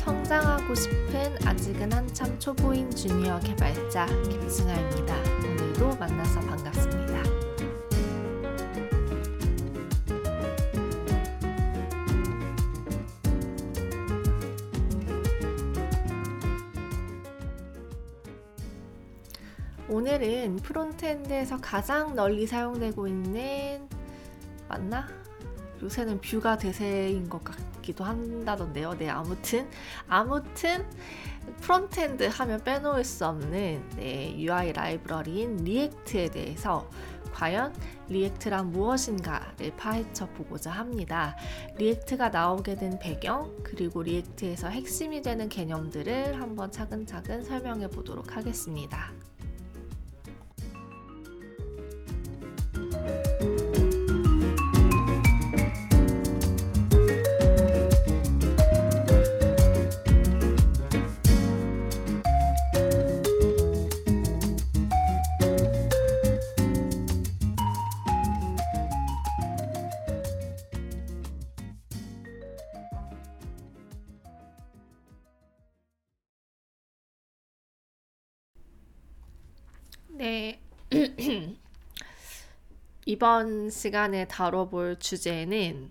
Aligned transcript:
성장하고 0.00 0.74
싶은 0.74 1.46
아직은 1.46 1.92
한참 1.92 2.38
초보인 2.38 2.90
주니어 2.90 3.38
개발자 3.40 4.06
김승아입니다. 4.06 5.14
오늘도 5.44 5.96
만나서 5.96 6.40
반갑습니다. 6.40 7.22
오늘은 19.90 20.56
frontend에서 20.56 21.58
가장 21.60 22.14
널리 22.14 22.46
사용되고 22.46 23.06
있는 23.06 23.86
맞나? 24.66 25.06
요새는 25.82 26.22
Vue가 26.22 26.56
대세인 26.56 27.28
것 27.28 27.42
같기도 27.44 28.04
한다던데요. 28.04 28.96
네, 28.98 29.08
아무튼 29.08 29.68
아무튼 30.08 30.86
frontend 31.60 32.24
하면 32.24 32.62
빼놓을 32.62 33.04
수 33.04 33.26
없는 33.26 33.88
네, 33.96 34.34
UI 34.36 34.72
라이브러리인 34.72 35.56
React에 35.56 36.30
대해서 36.30 36.88
과연 37.32 37.74
React란 38.08 38.70
무엇인가를 38.70 39.74
파헤쳐 39.76 40.26
보고자 40.30 40.70
합니다. 40.70 41.36
React가 41.78 42.28
나오게 42.28 42.76
된 42.76 42.98
배경, 42.98 43.56
그리고 43.62 44.02
React에서 44.02 44.68
핵심이 44.68 45.22
되는 45.22 45.48
개념들을 45.48 46.40
한번 46.40 46.70
차근차근 46.70 47.44
설명해 47.44 47.88
보도록 47.88 48.36
하겠습니다. 48.36 49.12
이번 83.20 83.68
시간에 83.68 84.26
다뤄볼 84.26 84.98
주제는 84.98 85.90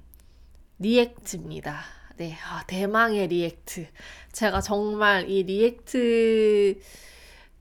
React입니다. 0.80 1.80
네, 2.18 2.36
아, 2.44 2.64
대망의 2.66 3.28
React. 3.28 3.86
제가 4.32 4.62
정말 4.62 5.30
이 5.30 5.44
React, 5.44 6.80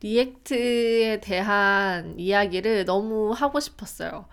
React에 0.00 1.20
대한 1.20 2.19
이야기를 2.19 2.86
너무 2.86 3.33
하고 3.33 3.60
싶었어요. 3.60 4.25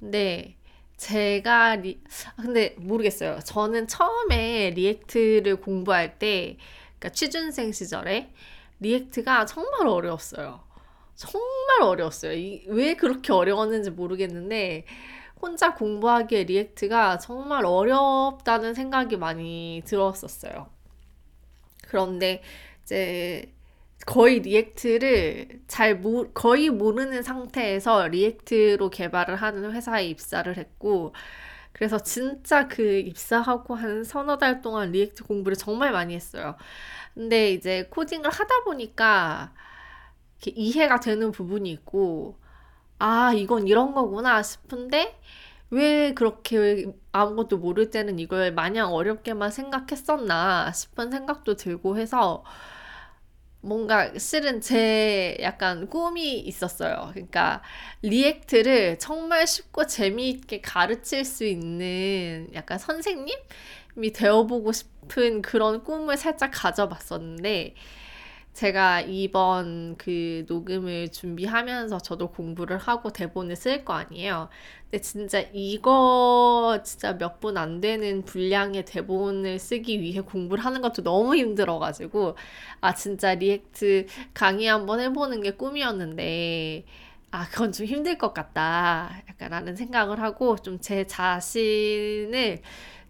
근데 0.00 0.56
제가 0.96 1.76
리, 1.76 2.00
아, 2.36 2.42
근데 2.42 2.74
모르겠어요. 2.76 3.38
저는 3.44 3.86
처음에 3.86 4.70
React를 4.70 5.60
공부할 5.60 6.18
때, 6.18 6.56
그러니까 6.98 7.10
취준생 7.10 7.70
시절에 7.70 8.32
React가 8.80 9.46
정말 9.46 9.86
어려웠어요. 9.86 10.64
정말 11.14 11.82
어려웠어요. 11.82 12.32
이, 12.32 12.64
왜 12.68 12.94
그렇게 12.94 13.32
어려웠는지 13.32 13.90
모르겠는데 13.90 14.84
혼자 15.40 15.74
공부하기에 15.74 16.44
React가 16.44 17.18
정말 17.18 17.66
어렵다는 17.66 18.74
생각이 18.74 19.16
많이 19.16 19.82
들었었어요. 19.86 20.68
그런데 21.88 22.42
이제 22.82 23.52
거의 24.06 24.40
React를 24.40 25.62
잘 25.68 25.96
모, 25.96 26.30
거의 26.32 26.70
모르는 26.70 27.22
상태에서 27.22 28.08
React로 28.08 28.90
개발을 28.90 29.36
하는 29.36 29.72
회사에 29.72 30.06
입사를 30.06 30.56
했고 30.56 31.14
그래서 31.72 31.98
진짜 31.98 32.68
그 32.68 32.82
입사하고 33.00 33.74
한 33.74 34.04
서너 34.04 34.38
달 34.38 34.62
동안 34.62 34.92
React 34.92 35.24
공부를 35.24 35.56
정말 35.56 35.92
많이 35.92 36.14
했어요. 36.14 36.56
근데 37.14 37.52
이제 37.52 37.84
코딩을 37.90 38.30
하다 38.30 38.64
보니까 38.64 39.54
이해가 40.50 41.00
되는 41.00 41.32
부분이 41.32 41.70
있고, 41.72 42.38
아, 42.98 43.32
이건 43.34 43.68
이런 43.68 43.94
거구나 43.94 44.42
싶은데, 44.42 45.18
왜 45.70 46.14
그렇게 46.14 46.86
아무것도 47.12 47.58
모를 47.58 47.90
때는 47.90 48.18
이걸 48.20 48.52
마냥 48.52 48.92
어렵게만 48.94 49.50
생각했었나 49.50 50.72
싶은 50.72 51.10
생각도 51.10 51.56
들고 51.56 51.98
해서, 51.98 52.44
뭔가 53.60 54.12
실은 54.18 54.60
제 54.60 55.38
약간 55.40 55.88
꿈이 55.88 56.38
있었어요. 56.38 57.10
그러니까 57.12 57.62
React를 58.02 58.98
정말 58.98 59.46
쉽고 59.46 59.86
재미있게 59.86 60.60
가르칠 60.60 61.24
수 61.24 61.44
있는 61.46 62.48
약간 62.54 62.78
선생님이 62.78 64.12
되어보고 64.14 64.72
싶은 64.72 65.40
그런 65.42 65.82
꿈을 65.82 66.16
살짝 66.18 66.50
가져봤었는데, 66.52 67.74
제가 68.54 69.00
이번 69.02 69.96
그 69.98 70.44
녹음을 70.48 71.10
준비하면서 71.10 71.98
저도 71.98 72.30
공부를 72.30 72.78
하고 72.78 73.10
대본을 73.10 73.56
쓸 73.56 73.84
거 73.84 73.94
아니에요. 73.94 74.48
근데 74.90 75.00
진짜 75.02 75.40
이거 75.52 76.80
진짜 76.84 77.14
몇 77.18 77.40
분 77.40 77.56
안 77.58 77.80
되는 77.80 78.24
분량의 78.24 78.84
대본을 78.84 79.58
쓰기 79.58 80.00
위해 80.00 80.20
공부를 80.20 80.64
하는 80.64 80.82
것도 80.82 81.02
너무 81.02 81.34
힘들어가지고, 81.36 82.36
아, 82.80 82.94
진짜 82.94 83.34
React 83.34 84.06
강의 84.34 84.68
한번 84.68 85.00
해보는 85.00 85.40
게 85.42 85.50
꿈이었는데, 85.52 86.84
아, 87.32 87.48
그건 87.50 87.72
좀 87.72 87.86
힘들 87.86 88.18
것 88.18 88.32
같다. 88.34 89.20
약간 89.28 89.50
라는 89.50 89.74
생각을 89.76 90.20
하고 90.20 90.56
좀 90.56 90.78
제 90.80 91.04
자신을 91.06 92.62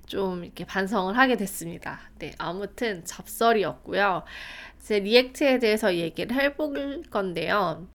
좀 0.07 0.45
이렇게 0.45 0.65
반성을 0.67 1.17
하게 1.19 1.37
됐습니다. 1.37 2.01
네, 2.19 2.33
아무튼 2.39 3.05
잡설이었고요. 3.05 4.25
이제 4.85 4.99
React에 4.99 5.61
대해서 5.61 5.95
얘기를 5.95 6.37
해볼 6.37 7.05
건데요. 7.11 7.89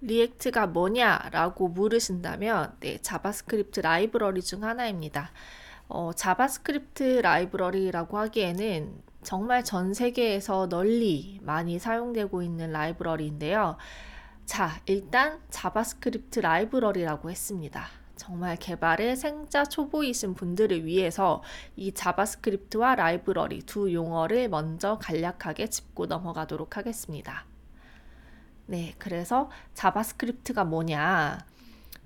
React가 0.00 0.66
뭐냐라고 0.66 1.68
물으신다면, 1.68 2.74
네, 2.80 2.98
JavaScript 3.00 3.78
라이브러리 3.78 4.42
중 4.42 4.64
하나입니다. 4.64 5.30
어, 5.86 6.12
JavaScript 6.12 7.20
라이브러리라고 7.22 8.18
하기에는 8.18 9.00
정말 9.22 9.62
전 9.62 9.94
세계에서 9.94 10.68
널리 10.68 11.38
많이 11.44 11.78
사용되고 11.78 12.42
있는 12.42 12.72
라이브러리인데요. 12.72 13.76
자, 14.44 14.80
일단 14.86 15.38
JavaScript 15.50 16.40
라이브러리라고 16.40 17.30
했습니다. 17.30 17.86
정말 18.18 18.56
개발에 18.56 19.16
생짜 19.16 19.64
초보이신 19.64 20.34
분들을 20.34 20.84
위해서 20.84 21.42
이 21.76 21.92
JavaScript와 21.92 22.96
라이브러리 22.96 23.62
두 23.62 23.92
용어를 23.92 24.50
먼저 24.50 24.98
간략하게 24.98 25.70
짚고 25.70 26.06
넘어가도록 26.06 26.76
하겠습니다. 26.76 27.46
네, 28.66 28.94
그래서 28.98 29.48
JavaScript가 29.72 30.64
뭐냐? 30.64 31.38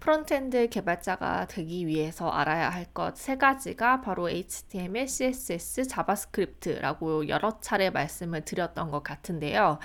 frontend 0.03 0.69
개발자가 0.69 1.47
되기 1.47 1.87
위해서 1.87 2.29
알아야 2.29 2.71
할 2.71 2.87
것 2.93 3.15
세 3.15 3.37
가지가 3.39 4.01
바로 4.01 4.29
HTML, 4.29 5.07
CSS, 5.07 5.87
JavaScript라고 5.87 7.29
여러 7.29 7.61
차례 7.61 7.89
말씀을 7.89 8.45
드렸던 8.45 8.91
것 8.91 9.05
같은데요. 9.05 9.79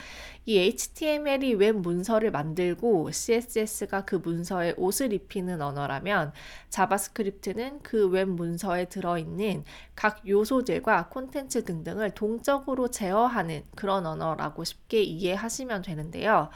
이 0.47 0.57
HTML이 0.57 1.53
웹 1.53 1.75
문서를 1.77 2.31
만들고 2.31 3.11
CSS가 3.11 4.05
그 4.05 4.15
문서에 4.15 4.73
옷을 4.77 5.13
입히는 5.13 5.61
언어라면 5.61 6.33
JavaScript는 6.69 7.83
그 7.83 8.07
웹 8.07 8.27
문서에 8.27 8.85
들어있는 8.85 9.65
각 9.95 10.27
요소들과 10.27 11.09
콘텐츠 11.09 11.63
등등을 11.63 12.11
동적으로 12.11 12.87
제어하는 12.87 13.65
그런 13.75 14.07
언어라고 14.07 14.63
쉽게 14.63 15.03
이해하시면 15.03 15.83
되는데요. 15.83 16.49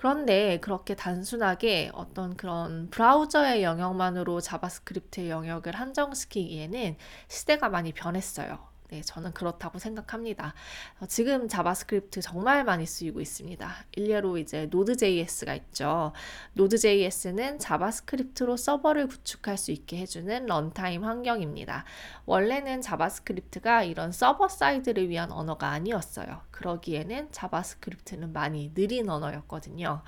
그런데 0.00 0.58
그렇게 0.60 0.94
단순하게 0.96 1.90
어떤 1.92 2.34
그런 2.34 2.88
브라우저의 2.88 3.62
영역만으로 3.62 4.40
JavaScript의 4.40 5.28
영역을 5.28 5.74
한정시키기에는 5.74 6.96
시대가 7.28 7.68
많이 7.68 7.92
변했어요. 7.92 8.69
네, 8.90 9.02
저는 9.02 9.32
그렇다고 9.32 9.78
생각합니다. 9.78 10.52
어, 10.98 11.06
지금 11.06 11.46
JavaScript 11.46 12.20
정말 12.22 12.64
많이 12.64 12.86
쓰이고 12.86 13.20
있습니다. 13.20 13.70
일례로 13.92 14.38
이제 14.38 14.66
Node.js가 14.66 15.54
있죠. 15.54 16.12
Node.js는 16.54 17.60
JavaScript로 17.60 18.56
서버를 18.56 19.06
구축할 19.06 19.56
수 19.58 19.70
있게 19.70 19.98
해주는 19.98 20.44
runtime 20.46 21.04
환경입니다. 21.04 21.84
원래는 22.26 22.80
JavaScript가 22.80 23.84
이런 23.84 24.10
server 24.10 24.48
side를 24.48 25.08
위한 25.08 25.30
언어가 25.30 25.68
아니었어요. 25.68 26.40
그러기에는 26.50 27.30
JavaScript는 27.30 28.32
많이 28.32 28.74
느린 28.74 29.08
언어였거든요. 29.08 30.02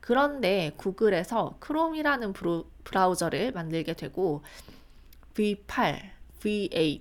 그런데 0.00 0.72
구글에서 0.76 1.56
크롬이라는 1.58 2.32
브라우저를 2.84 3.50
만들게 3.50 3.94
되고 3.94 4.42
V8, 5.34 6.00
V8, 6.40 7.00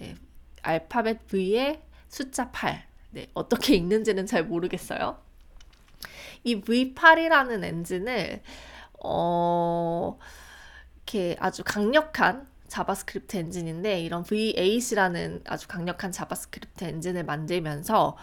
네, 0.00 0.16
알파벳 0.62 1.26
V에 1.28 1.82
숫자 2.08 2.50
8. 2.50 2.84
네, 3.10 3.26
어떻게 3.34 3.74
읽는지는 3.76 4.26
잘 4.26 4.44
모르겠어요. 4.44 5.18
이 6.44 6.60
V8이라는 6.60 7.64
엔진을 7.64 8.42
어 9.04 10.18
이렇게 10.96 11.36
아주 11.38 11.62
강력한 11.64 12.46
JavaScript 12.68 13.36
엔진인데 13.36 14.00
이런 14.00 14.24
V8이라는 14.24 15.42
아주 15.46 15.68
강력한 15.68 16.10
자바스크립트 16.10 16.84
엔진을 16.84 17.24
만들면서 17.24 18.16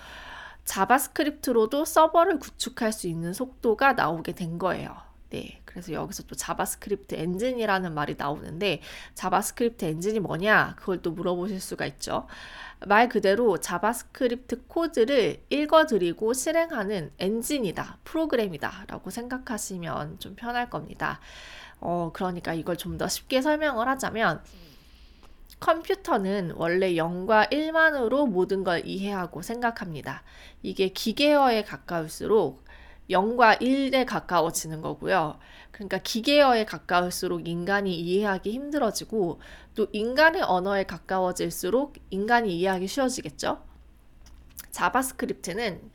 JavaScript로도 0.66 1.86
서버를 1.86 2.40
구축할 2.40 2.92
수 2.92 3.08
있는 3.08 3.34
속도가 3.34 3.94
나오게 3.94 4.34
된 4.34 4.58
거예요. 4.58 4.96
네. 5.30 5.59
그래서 5.70 5.94
여기서 5.94 6.24
또 6.24 6.34
JavaScript 6.36 7.14
엔진이라는 7.14 7.94
말이 7.94 8.16
나오는데 8.18 8.82
JavaScript 9.14 9.86
엔진이 9.86 10.20
뭐냐? 10.20 10.74
그걸 10.78 11.04
또 11.04 11.12
물어보실 11.12 11.62
수가 11.62 11.86
있죠. 11.86 12.26
말 12.88 13.08
그대로 13.08 13.60
JavaScript 13.60 14.66
코드를 14.66 15.44
읽어들이고 15.52 16.34
실행하는 16.34 17.12
엔진이다, 17.20 18.00
프로그램이다 18.04 18.86
라고 18.88 19.12
생각하시면 19.12 20.18
좀 20.18 20.36
편할 20.36 20.72
겁니다. 20.72 21.20
어, 21.80 22.10
그러니까 22.14 22.54
이걸 22.56 22.76
좀 22.76 22.98
더 22.98 23.08
쉽게 23.08 23.42
설명을 23.44 23.88
하자면 23.88 24.42
컴퓨터는 25.60 26.54
원래 26.56 26.94
0과 26.94 27.52
1만으로 27.52 28.28
모든 28.28 28.64
걸 28.64 28.86
이해하고 28.88 29.44
생각합니다. 29.44 30.24
이게 30.64 30.90
기계어에 30.90 31.64
가까울수록 31.64 32.66
0과 33.10 33.60
1에 33.60 34.06
가까워지는 34.06 34.82
거고요. 34.82 35.40
그러니까 35.80 36.00
기계어에 36.00 36.66
가까울수록 36.66 37.48
인간이 37.48 37.98
이해하기 37.98 38.52
힘들어지고 38.52 39.40
또 39.76 39.88
인간의 39.94 40.42
언어에 40.42 40.84
가까워질수록 40.84 41.94
인간이 42.10 42.60
이해하기 42.60 42.86
쉬워지겠죠? 42.86 43.64
JavaScript는 44.72 45.90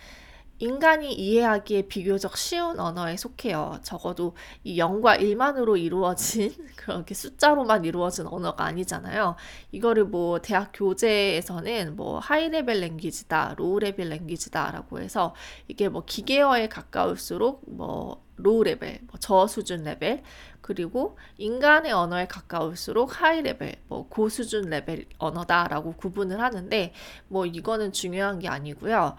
인간이 0.59 1.13
이해하기에 1.13 1.83
비교적 1.89 2.37
쉬운 2.37 2.79
언어에 2.79 3.17
속해요. 3.17 3.81
적어도 3.83 4.37
이 4.63 4.79
0과 4.79 5.19
1만으로 5.21 5.79
이루어진 5.79 6.55
그렇게 6.77 7.15
숫자로만 7.15 7.85
이루어진 7.85 8.27
언어가 8.27 8.65
아니잖아요. 8.67 9.37
이거를 9.73 10.05
뭐 10.05 10.39
대학 10.41 10.71
교재에서는 10.73 11.97
뭐 11.97 12.19
high 12.19 12.49
level 12.49 12.81
language다, 12.81 13.55
low 13.59 13.81
level 13.81 14.11
language다라고 14.11 15.01
해서 15.01 15.35
이게 15.67 15.89
뭐 15.89 16.05
기계어에 16.05 16.69
가까울수록 16.69 17.63
뭐 17.67 18.25
low 18.37 18.65
level, 18.65 19.01
뭐 19.07 19.19
저수준 19.19 19.85
레벨, 19.85 20.23
그리고 20.61 21.19
인간의 21.37 21.93
언어에 21.93 22.27
가까울수록 22.27 23.21
high 23.21 23.43
level, 23.43 23.77
뭐 23.87 24.09
고수준 24.09 24.71
레벨 24.71 25.07
언어다라고 25.19 25.93
구분을 25.93 26.41
하는데 26.41 26.93
뭐 27.29 27.47
이거는 27.47 27.93
중요한 27.93 28.39
게 28.39 28.49
아니고요. 28.49 29.17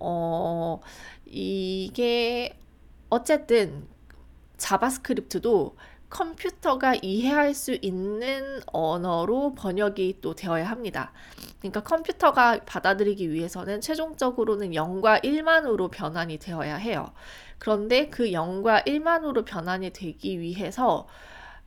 어, 0.00 0.80
이게 1.26 2.58
어쨌든 3.10 3.86
JavaScript도 4.56 5.76
컴퓨터가 6.10 6.96
이해할 7.02 7.54
수 7.54 7.76
있는 7.82 8.60
언어로 8.66 9.54
번역이 9.54 10.18
또 10.20 10.34
되어야 10.34 10.68
합니다. 10.68 11.12
그러니까 11.58 11.82
컴퓨터가 11.82 12.60
받아들이기 12.64 13.30
위해서는 13.30 13.80
최종적으로는 13.80 14.70
0과 14.70 15.22
1만으로 15.22 15.90
변환이 15.90 16.38
되어야 16.38 16.76
해요. 16.76 17.12
그런데 17.58 18.08
그 18.08 18.30
0과 18.30 18.86
1만으로 18.86 19.44
변환이 19.44 19.90
되기 19.90 20.40
위해서 20.40 21.06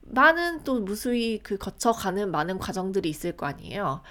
많은 0.02 0.64
또 0.64 0.80
무수히 0.80 1.40
그 1.44 1.58
거쳐가는 1.58 2.32
많은 2.32 2.58
과정들이 2.58 3.10
있을 3.10 3.38
거 3.38 3.46
아니에요. 3.46 4.02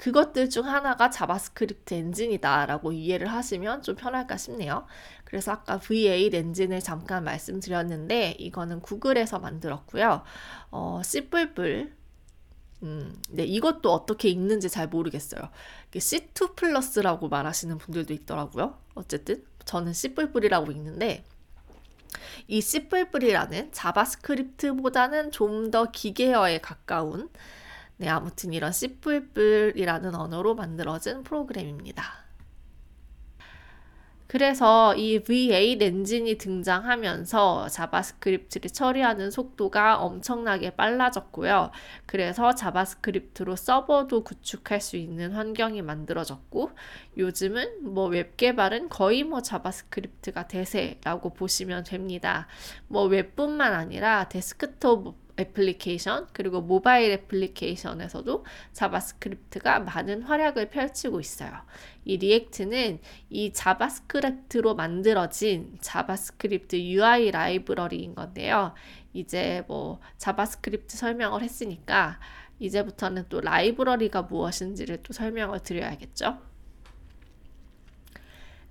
그것들 0.00 0.48
중 0.48 0.66
하나가 0.66 1.10
JavaScript 1.10 1.92
엔진이다라고 1.92 2.92
이해를 2.92 3.26
하시면 3.26 3.82
좀 3.82 3.96
편할까 3.96 4.38
싶네요. 4.38 4.86
그래서 5.24 5.52
아까 5.52 5.78
V8 5.78 6.32
엔진을 6.32 6.80
잠깐 6.80 7.22
말씀드렸는데 7.24 8.36
이거는 8.38 8.80
구글에서 8.80 9.40
만들었고요. 9.40 10.22
어, 10.70 11.02
씨뿔뿔 11.04 11.94
음, 12.82 13.22
네, 13.28 13.44
이것도 13.44 13.92
어떻게 13.92 14.30
읽는지 14.30 14.70
잘 14.70 14.88
모르겠어요. 14.88 15.50
C2 15.92 16.56
plus라고 16.56 17.28
말하시는 17.28 17.76
분들도 17.76 18.14
있더라고요. 18.14 18.78
어쨌든 18.94 19.44
저는 19.66 19.92
C++이라고 19.92 20.72
읽는데 20.72 21.24
이 22.48 22.62
C++이라는 22.62 23.72
JavaScript보다는 23.72 25.30
좀 25.30 25.70
더 25.70 25.90
기계어에 25.90 26.62
가까운 26.62 27.28
네, 28.00 28.08
아무튼 28.08 28.54
이런 28.54 28.72
C++이라는 28.72 30.14
언어로 30.14 30.54
만들어진 30.54 31.22
프로그램입니다. 31.22 32.02
그래서 34.26 34.94
이 34.94 35.18
V8 35.18 35.82
엔진이 35.82 36.38
등장하면서 36.38 37.68
자바스크립트를 37.68 38.70
처리하는 38.70 39.30
속도가 39.30 39.98
엄청나게 39.98 40.76
빨라졌고요. 40.76 41.72
그래서 42.06 42.54
자바스크립트로 42.54 43.56
서버도 43.56 44.24
구축할 44.24 44.80
수 44.80 44.96
있는 44.96 45.32
환경이 45.32 45.82
만들어졌고, 45.82 46.70
요즘은 47.18 47.92
뭐 47.92 48.06
웹 48.06 48.38
개발은 48.38 48.88
거의 48.88 49.24
뭐 49.24 49.42
자바스크립트가 49.42 50.48
대세라고 50.48 51.34
보시면 51.34 51.84
됩니다. 51.84 52.46
뭐 52.88 53.04
웹뿐만 53.04 53.74
아니라 53.74 54.30
데스크톱 54.30 55.29
애플리케이션 55.40 56.26
그리고 56.32 56.60
모바일 56.60 57.12
애플리케이션에서도 57.12 58.44
자바스크립트가 58.72 59.80
많은 59.80 60.22
활약을 60.22 60.70
펼치고 60.70 61.20
있어요. 61.20 61.52
이 62.04 62.16
React는 62.18 63.00
이 63.30 63.52
자바스크립트로 63.52 64.74
만들어진 64.74 65.78
자바스크립트 65.80 66.76
UI 66.76 67.30
라이브러리인 67.30 68.14
건데요. 68.14 68.74
이제 69.12 69.64
뭐 69.66 70.00
자바스크립트 70.18 70.96
설명을 70.96 71.42
했으니까 71.42 72.20
이제부터는 72.58 73.26
또 73.28 73.40
라이브러리가 73.40 74.22
무엇인지를 74.22 75.02
또 75.02 75.12
설명을 75.12 75.60
드려야겠죠. 75.60 76.38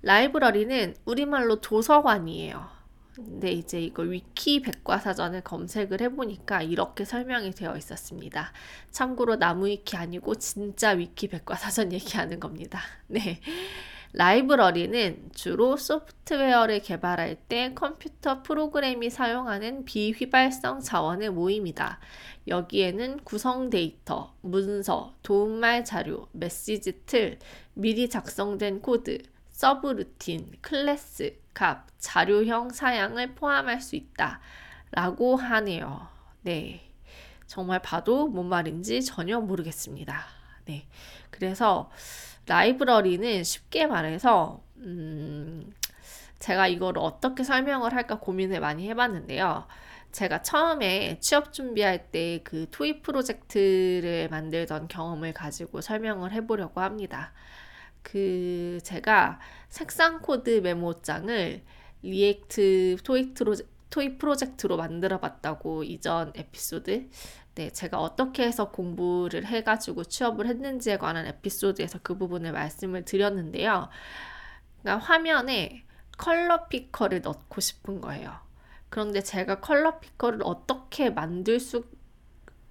라이브러리는 0.02 0.94
우리말로 1.04 1.60
도서관이에요. 1.60 2.79
근데 3.14 3.52
이제 3.52 3.80
이걸 3.80 4.12
위키 4.12 4.60
백과사전을 4.62 5.42
검색을 5.42 6.00
해보니까 6.00 6.62
이렇게 6.62 7.04
설명이 7.04 7.52
되어 7.52 7.76
있었습니다. 7.76 8.52
참고로 8.90 9.36
나무 9.36 9.66
위키 9.66 9.96
아니고 9.96 10.36
진짜 10.36 10.90
위키 10.90 11.28
백과사전 11.28 11.92
얘기하는 11.94 12.40
겁니다. 12.40 12.80
네. 13.06 13.40
라이브러리는 14.12 15.30
주로 15.34 15.76
소프트웨어를 15.76 16.80
개발할 16.80 17.36
때 17.48 17.72
컴퓨터 17.74 18.42
프로그램이 18.42 19.08
사용하는 19.08 19.84
비휘발성 19.84 20.80
자원의 20.80 21.30
모임이다. 21.30 22.00
여기에는 22.48 23.20
구성 23.22 23.70
데이터, 23.70 24.34
문서, 24.40 25.14
도움말 25.22 25.84
자료, 25.84 26.26
메시지 26.32 27.04
틀, 27.06 27.38
미리 27.74 28.08
작성된 28.08 28.80
코드, 28.80 29.18
서브루틴, 29.60 30.56
클래스, 30.62 31.36
값, 31.52 31.86
자료형 31.98 32.70
사양을 32.70 33.34
포함할 33.34 33.82
수 33.82 33.94
있다. 33.94 34.40
라고 34.90 35.36
하네요. 35.36 36.08
네. 36.40 36.90
정말 37.46 37.82
봐도 37.82 38.26
뭔 38.26 38.48
말인지 38.48 39.04
전혀 39.04 39.38
모르겠습니다. 39.38 40.24
네. 40.64 40.88
그래서 41.28 41.90
라이브러리는 42.46 43.44
쉽게 43.44 43.86
말해서, 43.86 44.64
음, 44.78 45.70
제가 46.38 46.66
이걸 46.66 46.96
어떻게 46.96 47.44
설명을 47.44 47.92
할까 47.92 48.18
고민을 48.18 48.60
많이 48.60 48.88
해봤는데요. 48.88 49.66
제가 50.10 50.40
처음에 50.40 51.18
취업 51.20 51.52
준비할 51.52 52.10
때 52.10 52.40
그 52.44 52.66
toy 52.70 53.02
프로젝트를 53.02 54.28
만들던 54.30 54.88
경험을 54.88 55.34
가지고 55.34 55.82
설명을 55.82 56.32
해보려고 56.32 56.80
합니다. 56.80 57.34
그 58.02 58.78
제가 58.82 59.40
색상 59.68 60.20
코드 60.20 60.60
메모장을 60.60 61.62
리액트 62.02 62.96
토익 63.04 63.34
트로 63.34 63.54
토익 63.90 64.18
프로젝트로 64.18 64.76
만들어 64.76 65.18
봤다고 65.18 65.82
이전 65.82 66.32
에피소드 66.34 67.08
네, 67.56 67.70
제가 67.70 68.00
어떻게 68.00 68.44
해서 68.44 68.70
공부를 68.70 69.44
해 69.46 69.62
가지고 69.62 70.04
취업을 70.04 70.46
했는지에 70.46 70.96
관한 70.96 71.26
에피소드에서 71.26 71.98
그 72.02 72.16
부분을 72.16 72.52
말씀을 72.52 73.04
드렸는데요. 73.04 73.88
그러니까 74.80 75.04
화면에 75.04 75.84
color 76.16 76.68
picker를 76.68 77.22
넣고 77.22 77.60
싶은 77.60 78.00
거예요. 78.00 78.32
그런데 78.88 79.20
제가 79.20 79.60
color 79.60 79.98
picker를 79.98 80.40
어떻게 80.44 81.10
만들 81.10 81.60
수 81.60 81.84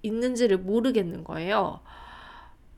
있는지를 0.01 0.57
모르겠는 0.57 1.23
거예요. 1.23 1.81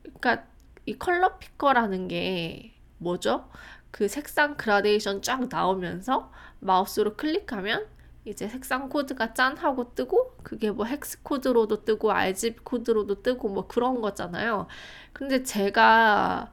그러니까 0.02 0.46
이 0.86 0.98
color 0.98 1.38
picker라는 1.38 2.08
게 2.08 2.74
뭐죠? 2.98 3.48
그 3.90 4.08
색상 4.08 4.56
그라데이션 4.56 5.22
쫙 5.22 5.48
나오면서 5.48 6.32
마우스로 6.60 7.16
클릭하면 7.16 7.86
이제 8.24 8.48
색상 8.48 8.88
코드가 8.88 9.34
짠 9.34 9.56
하고 9.56 9.94
뜨고 9.94 10.36
그게 10.44 10.70
뭐 10.70 10.86
hex 10.86 11.22
코드로도 11.22 11.84
뜨고 11.84 12.12
RGB 12.12 12.60
코드로도 12.64 13.22
뜨고 13.22 13.48
뭐 13.48 13.66
그런 13.66 14.00
거잖아요. 14.00 14.68
근데 15.12 15.42
제가 15.42 16.52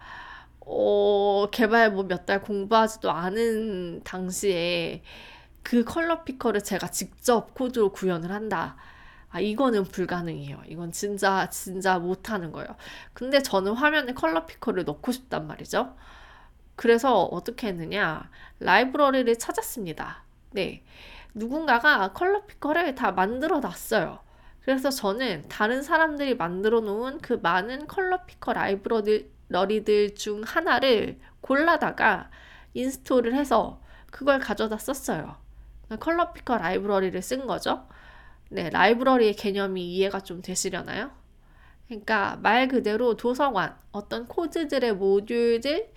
어, 0.62 1.48
개발 1.52 1.92
뭐 1.92 2.04
몇 2.06 2.26
달 2.26 2.42
공부하지도 2.42 3.12
않은 3.12 4.04
당시에 4.04 5.04
그 5.64 5.84
color 5.84 6.24
picker를 6.24 6.64
제가 6.64 6.90
직접 6.90 7.54
코드로 7.54 7.92
구현을 7.92 8.32
한다. 8.32 8.78
아, 9.30 9.40
이거는 9.40 9.84
불가능해요. 9.84 10.64
이건 10.68 10.92
진짜, 10.92 11.50
진짜 11.50 12.00
못하는 12.00 12.52
거예요. 12.52 12.76
근데 13.14 13.42
저는 13.42 13.74
화면에 13.74 14.14
color 14.14 14.46
picker를 14.46 14.86
넣고 14.86 15.12
싶단 15.12 15.46
말이죠. 15.48 15.96
그래서 16.76 17.24
어떻게 17.24 17.68
했느냐. 17.68 18.30
라이브러리를 18.60 19.38
찾았습니다. 19.38 20.24
네. 20.52 20.84
누군가가 21.34 22.14
color 22.14 22.46
picker를 22.46 22.96
다 22.96 23.12
만들어 23.12 23.60
놨어요. 23.60 24.20
그래서 24.62 24.90
저는 24.90 25.46
다른 25.48 25.84
사람들이 25.84 26.36
만들어 26.36 26.80
놓은 26.80 27.20
그 27.20 27.34
많은 27.42 27.88
color 27.88 28.26
picker 28.26 28.54
라이브러리들 28.54 30.16
중 30.16 30.42
하나를 30.46 31.20
골라다가 31.42 32.30
install을 32.74 33.34
해서 33.36 33.82
그걸 34.12 34.40
가져다 34.40 34.78
썼어요. 34.78 35.36
color 36.00 36.34
picker 36.34 36.58
라이브러리를 36.58 37.22
쓴 37.22 37.46
거죠. 37.48 37.88
네, 38.50 38.70
라이브러리의 38.70 39.36
개념이 39.36 39.84
이해가 39.96 40.22
좀 40.22 40.42
되시려나요? 40.42 41.12
그러니까 41.88 42.38
말 42.42 42.68
그대로 42.68 43.16
도서관, 43.16 43.76
어떤 43.92 44.28
코드들의 44.28 44.96
모듈들, 44.96 45.92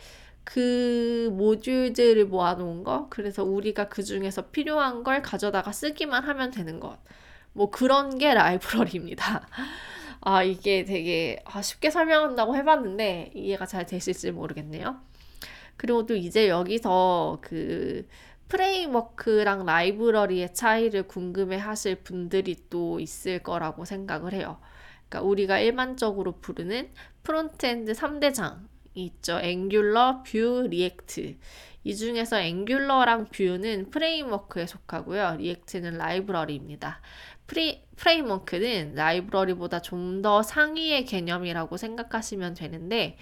그 0.44 1.30
모듈들을 1.32 2.26
모아놓은 2.26 2.84
거, 2.84 3.08
그래서 3.10 3.44
우리가 3.44 3.88
그 3.88 4.02
중에서 4.02 4.50
필요한 4.50 5.02
걸 5.04 5.22
가져다가 5.22 5.72
쓰기만 5.72 6.24
하면 6.24 6.50
되는 6.50 6.80
것. 6.80 6.98
뭐 7.52 7.70
그런 7.70 8.18
게 8.18 8.34
라이브러리입니다. 8.34 9.46
아, 10.20 10.42
이게 10.42 10.84
되게 10.84 11.42
아, 11.44 11.62
쉽게 11.62 11.90
설명한다고 11.90 12.56
해봤는데 12.56 13.32
이해가 13.34 13.66
잘 13.66 13.86
되실지 13.86 14.32
모르겠네요. 14.32 15.00
그리고 15.76 16.06
또 16.06 16.14
이제 16.14 16.48
여기서 16.48 17.38
그 17.42 18.06
프레임워크랑 18.52 19.64
라이브러리의 19.64 20.52
차이를 20.52 21.04
궁금해 21.04 21.56
하실 21.56 21.96
분들이 21.96 22.54
또 22.68 23.00
있을 23.00 23.38
거라고 23.38 23.86
생각을 23.86 24.34
해요. 24.34 24.60
그러니까 25.08 25.26
우리가 25.26 25.58
일반적으로 25.58 26.32
부르는 26.32 26.90
frontend 27.22 27.92
3대장 27.92 28.58
있죠. 28.94 29.40
Angular, 29.40 30.22
Vue, 30.26 30.66
React. 30.68 31.36
이 31.84 31.96
중에서 31.96 32.40
Angular랑 32.40 33.28
Vue는 33.30 33.88
프레임워크에 33.90 34.66
속하고요. 34.66 35.36
React는 35.38 35.96
라이브러리입니다. 35.96 37.00
프리, 37.46 37.82
프레임워크는 37.96 38.94
라이브러리보다 38.94 39.80
좀 39.80 40.20
더 40.22 40.42
상위의 40.42 41.06
개념이라고 41.06 41.76
생각하시면 41.78 42.54
되는데 42.54 43.16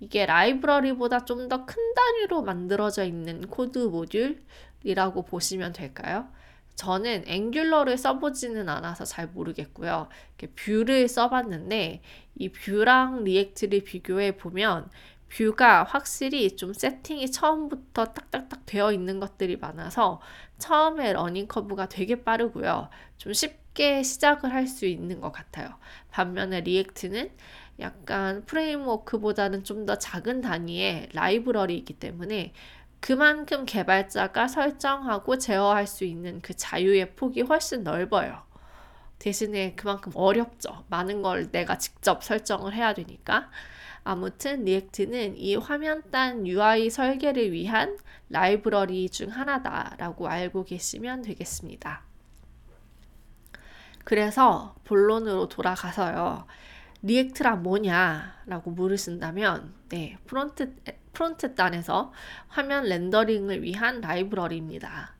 이게 0.00 0.24
라이브러리보다 0.26 1.24
좀 1.24 1.48
더 1.48 1.66
큰 1.66 1.94
단위로 1.94 2.42
만들어져 2.42 3.04
있는 3.04 3.46
코드 3.48 3.78
모듈 3.78 4.38
이라고 4.82 5.22
보시면 5.24 5.72
될까요? 5.72 6.28
저는 6.76 7.24
Angular를 7.26 7.98
써보지는 7.98 8.68
않아서 8.68 9.04
잘 9.04 9.26
모르겠고요. 9.26 10.08
Vue를 10.54 11.08
써봤는데 11.08 12.02
이 12.36 12.48
Vue랑 12.50 13.24
React를 13.24 13.82
비교해 13.82 14.36
보면 14.36 14.88
Vue가 15.28 15.82
확실히 15.84 16.56
좀 16.56 16.72
세팅이 16.72 17.30
처음부터 17.32 18.06
딱딱딱 18.14 18.64
되어 18.64 18.92
있는 18.92 19.20
것들이 19.20 19.56
많아서 19.56 20.20
처음에 20.58 21.12
learning 21.12 21.48
curve가 21.48 21.88
되게 21.88 22.22
빠르고요. 22.22 22.88
좀 23.18 23.32
쉽게 23.32 24.02
시작을 24.02 24.52
할 24.52 24.66
수 24.68 24.86
있는 24.86 25.20
것 25.20 25.32
같아요. 25.32 25.68
반면에 26.10 26.60
React는 26.62 27.30
약간 27.80 28.44
프레임워크보다는 28.46 29.64
좀 29.64 29.86
더 29.86 29.96
작은 29.98 30.40
단위의 30.40 31.10
라이브러리이기 31.12 31.94
때문에 31.94 32.52
그만큼 33.00 33.64
개발자가 33.64 34.48
설정하고 34.48 35.38
제어할 35.38 35.86
수 35.86 36.04
있는 36.04 36.40
그 36.42 36.54
자유의 36.54 37.14
폭이 37.14 37.42
훨씬 37.42 37.84
넓어요. 37.84 38.42
대신에 39.18 39.74
그만큼 39.74 40.12
어렵죠. 40.14 40.84
많은 40.88 41.22
걸 41.22 41.50
내가 41.50 41.78
직접 41.78 42.22
설정을 42.22 42.74
해야 42.74 42.94
되니까. 42.94 43.50
아무튼 44.04 44.64
React는 44.64 45.36
이 45.36 45.56
화면단 45.56 46.46
UI 46.46 46.88
설계를 46.88 47.52
위한 47.52 47.98
라이브러리 48.30 49.10
중 49.10 49.28
하나다라고 49.28 50.28
알고 50.28 50.64
계시면 50.64 51.22
되겠습니다. 51.22 52.02
그래서 54.04 54.74
본론으로 54.84 55.48
돌아가서요. 55.48 56.46
React란 57.02 57.62
뭐냐라고 57.62 58.70
물으신다면 58.72 59.72
네, 59.88 60.18
front 60.26 60.74
front 61.12 61.54
단에서 61.54 62.12
화면 62.48 62.84
rendering을 62.84 63.62
위한 63.62 64.00
라이브러리입니다. 64.00 65.14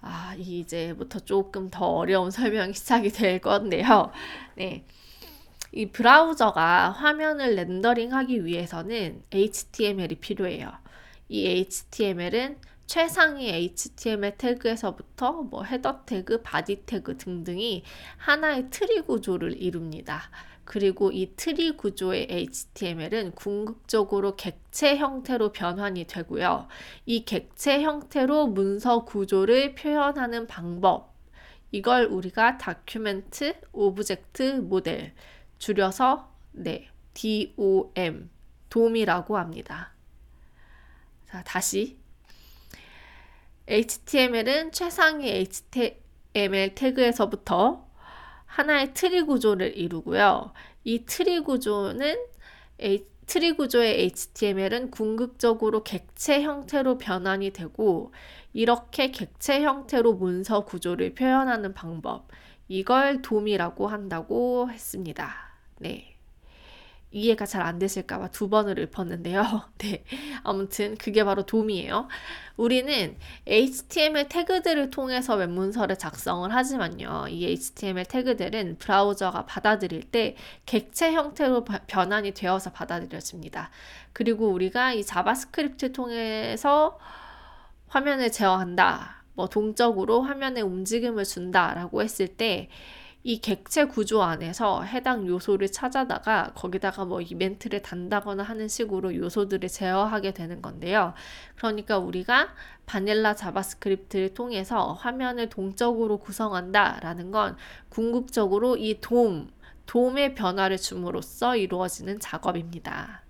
아, 0.00 0.34
이제부터 0.38 1.20
조금 1.20 1.68
더 1.68 1.86
어려운 1.86 2.30
설명이 2.32 2.74
시작이 2.74 3.10
될 3.10 3.40
건데요. 3.40 4.12
네. 4.56 4.86
이 5.72 5.86
브라우저가 5.86 6.90
화면을 6.92 7.54
rendering하기 7.54 8.44
위해서는 8.44 9.22
HTML이 9.32 10.14
필요해요. 10.16 10.72
이 11.28 11.46
HTML은 11.46 12.58
최상위 12.86 13.50
HTML 13.50 14.36
태그에서부터 14.38 15.42
뭐 15.42 15.64
header 15.64 16.04
태그, 16.06 16.40
body 16.42 16.84
태그 16.86 17.18
등등이 17.18 17.82
하나의 18.16 18.68
트리 18.70 19.00
구조를 19.00 19.60
이룹니다. 19.60 20.22
그리고 20.66 21.12
이 21.12 21.32
트리 21.36 21.76
구조의 21.76 22.26
HTML은 22.28 23.32
궁극적으로 23.32 24.36
객체 24.36 24.96
형태로 24.96 25.52
변환이 25.52 26.04
되고요. 26.06 26.66
이 27.06 27.24
객체 27.24 27.82
형태로 27.82 28.48
문서 28.48 29.04
구조를 29.04 29.74
표현하는 29.76 30.46
방법. 30.46 31.14
이걸 31.70 32.04
우리가 32.04 32.58
Document 32.58 33.54
Object 33.72 34.60
Model 34.60 35.14
줄여서 35.58 36.30
네, 36.52 36.88
DOM 37.14 38.28
DOM이라고 38.68 39.38
합니다. 39.38 39.92
자, 41.28 41.42
다시 41.44 41.96
HTML은 43.68 44.72
최상위 44.72 45.28
HTML 45.28 46.74
태그에서부터 46.74 47.85
하나의 48.56 48.94
트리 48.94 49.20
구조를 49.20 49.76
이루고요. 49.76 50.52
이 50.84 51.04
트리 51.04 51.40
구조는 51.40 52.16
트리 53.26 53.52
구조의 53.52 54.00
HTML은 54.00 54.90
궁극적으로 54.90 55.82
객체 55.82 56.40
형태로 56.40 56.96
변환이 56.96 57.50
되고 57.50 58.14
이렇게 58.54 59.10
객체 59.10 59.62
형태로 59.62 60.14
문서 60.14 60.64
구조를 60.64 61.14
표현하는 61.14 61.74
방법 61.74 62.28
이걸 62.68 63.20
DOM이라고 63.20 63.88
한다고 63.88 64.70
했습니다. 64.70 65.34
네. 65.78 66.15
이해가 67.16 67.46
잘 67.46 67.62
안 67.62 67.78
되실까봐 67.78 68.28
두 68.28 68.48
번을 68.48 68.78
읊었는데요. 68.78 69.42
네. 69.78 70.04
아무튼 70.44 70.96
그게 70.98 71.24
바로 71.24 71.44
DOM이에요. 71.44 72.08
우리는 72.56 73.16
HTML 73.46 74.28
태그들을 74.28 74.90
통해서 74.90 75.34
웹문서를 75.34 75.96
작성을 75.96 76.52
하지만요. 76.54 77.26
이 77.28 77.46
HTML 77.46 78.04
태그들은 78.04 78.76
브라우저가 78.78 79.46
받아들일 79.46 80.02
때 80.02 80.36
객체 80.66 81.12
형태로 81.12 81.64
변환이 81.86 82.32
되어서 82.32 82.70
받아들여집니다. 82.70 83.70
그리고 84.12 84.48
우리가 84.50 84.92
이 84.92 85.02
JavaScript 85.02 85.92
통해서 85.92 86.98
화면을 87.88 88.30
제어한다. 88.30 89.24
뭐 89.34 89.48
동적으로 89.48 90.22
화면에 90.22 90.60
움직임을 90.60 91.24
준다라고 91.24 92.02
했을 92.02 92.28
때 92.28 92.68
이 93.28 93.40
객체 93.40 93.86
구조 93.86 94.22
안에서 94.22 94.84
해당 94.84 95.26
요소를 95.26 95.72
찾아다가 95.72 96.52
거기다가 96.54 97.04
뭐 97.04 97.20
이벤트를 97.20 97.82
단다거나 97.82 98.44
하는 98.44 98.68
식으로 98.68 99.16
요소들을 99.16 99.68
제어하게 99.68 100.32
되는 100.32 100.62
건데요. 100.62 101.12
그러니까 101.56 101.98
우리가 101.98 102.54
vanilla 102.86 103.34
JavaScript를 103.34 104.34
통해서 104.34 104.92
화면을 104.92 105.48
동적으로 105.48 106.18
구성한다라는 106.18 107.32
건 107.32 107.56
궁극적으로 107.88 108.76
이 108.76 109.00
DOM, 109.00 109.50
DOM의 109.86 110.36
변화를 110.36 110.76
줌으로써 110.76 111.56
이루어지는 111.56 112.20
작업입니다. 112.20 113.24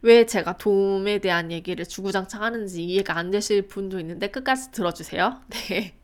왜 0.00 0.24
제가 0.24 0.56
DOM에 0.56 1.18
대한 1.18 1.52
얘기를 1.52 1.84
주구장창 1.84 2.42
하는지 2.42 2.82
이해가 2.82 3.18
안 3.18 3.30
되실 3.30 3.68
분도 3.68 4.00
있는데 4.00 4.28
끝까지 4.28 4.70
들어주세요. 4.70 5.42
네. 5.68 6.03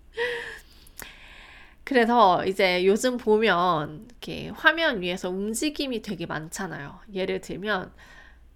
그래서 1.90 2.46
이제 2.46 2.86
요즘 2.86 3.16
보면 3.16 4.06
이렇게 4.08 4.50
화면 4.50 5.02
위에서 5.02 5.28
움직임이 5.28 6.02
되게 6.02 6.24
많잖아요. 6.24 7.00
예를 7.12 7.40
들면 7.40 7.92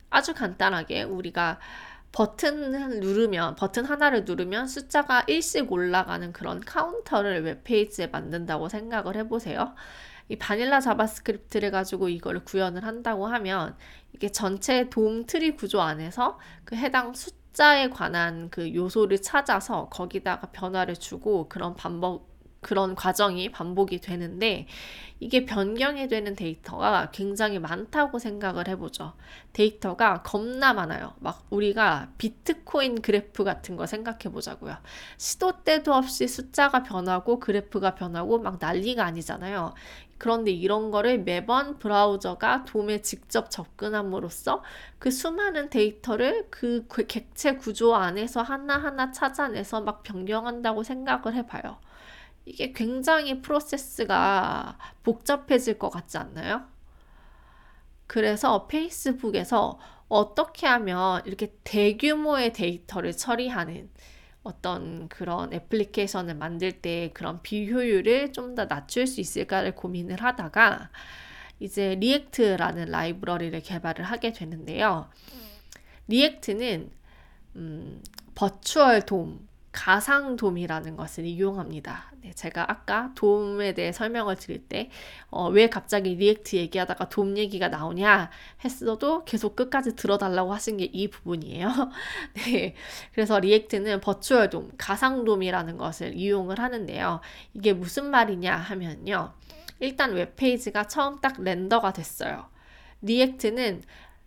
아주 0.08 0.34
간단하게 0.34 1.02
우리가 1.02 1.58
버튼을 2.12 3.00
누르면 3.00 3.56
버튼 3.56 3.86
하나를 3.86 4.24
누르면 4.24 4.68
숫자가 4.68 5.24
일씩 5.26 5.72
올라가는 5.72 6.32
그런 6.32 6.60
카운터를 6.60 7.42
웹페이지에 7.42 8.06
만든다고 8.06 8.68
생각을 8.68 9.16
해보세요. 9.16 9.74
이 10.28 10.36
vanilla 10.36 10.78
JavaScript를 10.78 11.72
가지고 11.72 12.08
이거를 12.08 12.44
구현을 12.44 12.84
한다고 12.84 13.26
하면 13.26 13.76
이게 14.12 14.28
전체 14.28 14.88
DOM 14.88 15.26
트리 15.26 15.56
구조 15.56 15.80
안에서 15.80 16.38
그 16.64 16.76
해당 16.76 17.12
숫자에 17.12 17.90
관한 17.90 18.48
그 18.50 18.72
요소를 18.72 19.22
찾아서 19.22 19.88
거기다가 19.88 20.50
변화를 20.52 20.94
주고 20.94 21.48
그런 21.48 21.74
반복 21.74 22.33
그런 22.64 22.94
과정이 22.94 23.50
반복이 23.50 24.00
되는데 24.00 24.66
이게 25.20 25.44
변경이 25.44 26.08
되는 26.08 26.34
데이터가 26.34 27.10
굉장히 27.12 27.58
많다고 27.58 28.18
생각을 28.18 28.68
해보죠. 28.68 29.12
데이터가 29.52 30.22
겁나 30.22 30.72
많아요. 30.72 31.12
막 31.20 31.44
우리가 31.50 32.08
비트코인 32.16 33.02
그래프 33.02 33.44
같은 33.44 33.76
거 33.76 33.86
생각해 33.86 34.32
보자고요. 34.32 34.76
시도 35.18 35.62
때도 35.62 35.92
없이 35.92 36.26
숫자가 36.26 36.82
변하고 36.82 37.38
그래프가 37.38 37.94
변하고 37.94 38.38
막 38.38 38.56
난리가 38.58 39.04
아니잖아요. 39.04 39.74
그런데 40.16 40.50
이런 40.50 40.90
거를 40.90 41.18
매번 41.18 41.78
브라우저가 41.78 42.64
DOM에 42.64 43.02
직접 43.02 43.50
접근함으로써 43.50 44.62
그 44.98 45.10
수많은 45.10 45.68
데이터를 45.68 46.46
그 46.50 46.86
객체 46.88 47.56
구조 47.56 47.94
안에서 47.94 48.40
하나하나 48.40 49.12
찾아내서 49.12 49.82
막 49.82 50.02
변경한다고 50.02 50.82
생각을 50.82 51.34
해봐요. 51.34 51.78
이게 52.46 52.72
굉장히 52.72 53.40
프로세스가 53.40 54.78
복잡해질 55.02 55.78
것 55.78 55.90
같지 55.90 56.18
않나요? 56.18 56.62
그래서 58.06 58.66
페이스북에서 58.66 59.78
어떻게 60.08 60.66
하면 60.66 61.22
이렇게 61.26 61.54
대규모의 61.64 62.52
데이터를 62.52 63.16
처리하는 63.16 63.90
어떤 64.42 65.08
그런 65.08 65.52
애플리케이션을 65.54 66.34
만들 66.34 66.72
때 66.72 67.10
그런 67.14 67.40
비효율을 67.42 68.32
좀 68.32 68.54
더 68.54 68.68
낮출 68.68 69.06
수 69.06 69.20
있을까를 69.20 69.74
고민을 69.74 70.22
하다가 70.22 70.90
이제 71.60 71.94
React라는 71.96 72.86
라이브러리를 72.90 73.58
개발을 73.62 74.04
하게 74.04 74.32
되는데요. 74.32 75.08
React는 76.08 76.90
음, 77.56 78.02
virtual 78.34 79.02
DOM, 79.06 79.48
가상 79.74 80.36
DOM이라는 80.36 80.96
것을 80.96 81.26
이용합니다. 81.26 82.12
네, 82.22 82.32
제가 82.32 82.70
아까 82.70 83.10
DOM에 83.16 83.74
대해 83.74 83.92
설명을 83.92 84.36
드릴 84.36 84.66
때, 84.66 84.88
어, 85.30 85.48
왜 85.48 85.68
갑자기 85.68 86.14
React 86.14 86.56
얘기하다가 86.56 87.08
DOM 87.08 87.36
얘기가 87.36 87.68
나오냐 87.68 88.30
했어도 88.64 89.24
계속 89.24 89.56
끝까지 89.56 89.96
들어달라고 89.96 90.54
하신 90.54 90.78
게 90.78 90.94
이 90.94 91.08
부분이에요. 91.08 91.68
네. 92.46 92.74
그래서 93.12 93.40
React는 93.40 94.00
virtual 94.00 94.48
DOM, 94.48 94.70
가상 94.78 95.24
DOM이라는 95.24 95.76
것을 95.76 96.14
이용을 96.14 96.60
하는데요. 96.60 97.20
이게 97.54 97.72
무슨 97.72 98.10
말이냐 98.10 98.54
하면요. 98.54 99.32
일단 99.80 100.12
웹페이지가 100.12 100.86
처음 100.86 101.20
딱 101.20 101.42
render가 101.42 101.92
됐어요. 101.92 102.48
React는 103.02 103.82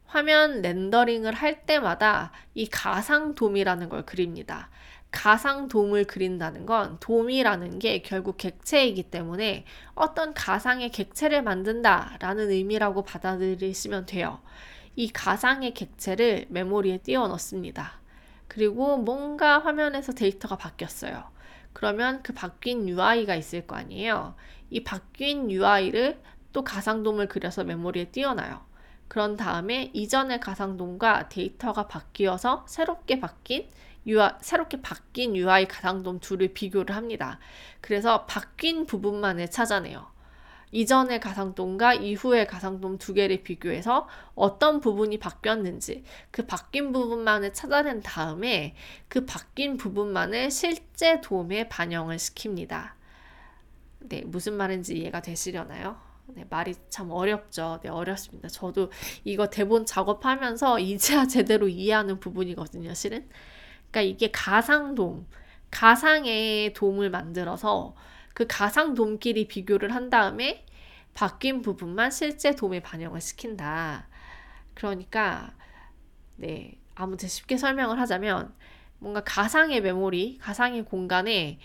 화면 0.05 0.61
rendering을 0.62 1.33
할 1.33 1.65
때마다 1.65 2.31
이 2.53 2.67
가상 2.67 3.33
DOM이라는 3.33 3.89
걸 3.89 4.05
그립니다. 4.05 4.69
가상 5.11 5.67
DOM을 5.67 6.05
그린다는 6.05 6.65
건 6.65 6.97
DOM이라는 7.00 7.79
게 7.79 8.01
결국 8.01 8.37
객체이기 8.37 9.03
때문에 9.03 9.65
어떤 9.95 10.33
가상의 10.33 10.91
객체를 10.91 11.43
만든다라는 11.43 12.51
의미라고 12.51 13.03
받아들이시면 13.03 14.05
돼요. 14.05 14.39
이 14.95 15.09
가상의 15.09 15.73
객체를 15.73 16.47
메모리에 16.49 16.97
띄워 16.99 17.27
넣습니다. 17.29 17.99
그리고 18.47 18.97
뭔가 18.97 19.59
화면에서 19.59 20.13
데이터가 20.13 20.57
바뀌었어요. 20.57 21.23
그러면 21.73 22.21
그 22.23 22.33
바뀐 22.33 22.89
UI가 22.89 23.35
있을 23.35 23.67
거 23.67 23.75
아니에요. 23.75 24.36
이 24.69 24.84
바뀐 24.84 25.51
UI를 25.51 26.19
또 26.51 26.63
가상돔을 26.63 27.27
그려서 27.27 27.63
메모리에 27.63 28.05
띄워놔요. 28.05 28.65
그런 29.08 29.38
다음에 29.38 29.91
이전의 29.93 30.39
가상돔과 30.39 31.29
데이터가 31.29 31.88
바뀌어서 31.88 32.65
새롭게 32.67 33.19
바뀐 33.19 33.69
UI, 34.08 34.32
새롭게 34.41 34.82
바뀐 34.82 35.36
UI 35.36 35.67
가상돔 35.67 36.20
둘을 36.20 36.54
비교를 36.54 36.96
합니다. 36.96 37.39
그래서 37.82 38.26
바뀐 38.26 38.86
부분만을 38.86 39.50
찾아내요. 39.50 40.08
이전의 40.72 41.22
가상돔과 41.22 41.93
이후의 41.96 42.48
가상돔 42.48 42.98
두 42.98 43.13
개를 43.13 43.41
비교해서 43.43 44.08
어떤 44.36 44.82
부분이 44.82 45.17
바뀌었는지 45.17 46.04
그 46.30 46.46
바뀐 46.46 46.91
부분만을 46.91 47.54
찾아낸 47.54 48.02
다음에 48.02 48.76
그 49.08 49.26
바뀐 49.26 49.78
부분만을 49.78 50.52
실제 50.52 51.22
돔에 51.22 51.70
반영을 51.70 52.17
시킵니다. 52.17 52.91
네, 54.00 54.24
무슨 54.26 54.54
말인지 54.56 54.98
이해가 54.98 55.22
되시려나요? 55.22 55.98
네, 56.28 56.46
말이 56.50 56.76
참 56.89 57.12
어렵죠. 57.12 57.80
네, 57.82 57.89
어렵습니다. 57.89 58.50
저도 58.50 58.91
이거 59.24 59.50
대본 59.50 59.86
작업하면서 59.86 60.80
이제야 60.82 61.26
제대로 61.26 61.70
이해하는 61.70 62.20
부분이거든요, 62.20 62.93
실은. 62.93 63.28
그러니까 63.97 64.01
이게 64.01 64.29
가상돔, 64.31 65.25
가상의 65.71 66.73
돔을 66.73 67.10
만들어서 67.10 67.95
그 68.36 68.45
가상 68.47 68.93
돔끼리 68.93 69.47
비교를 69.47 69.95
한 69.95 70.12
다음에 70.12 70.65
바뀐 71.15 71.63
부분만 71.63 72.12
실제 72.12 72.55
돔에 72.55 72.79
반영을 72.81 73.19
시킨다. 73.19 74.07
그러니까 74.75 75.55
네, 76.36 76.77
아무튼 76.93 77.27
쉽게 77.27 77.57
설명을 77.57 77.99
하자면 77.99 78.53
뭔가 78.99 79.23
가상의 79.23 79.81
메모리, 79.81 80.38
가상의 80.39 80.86
공간에 80.86 81.57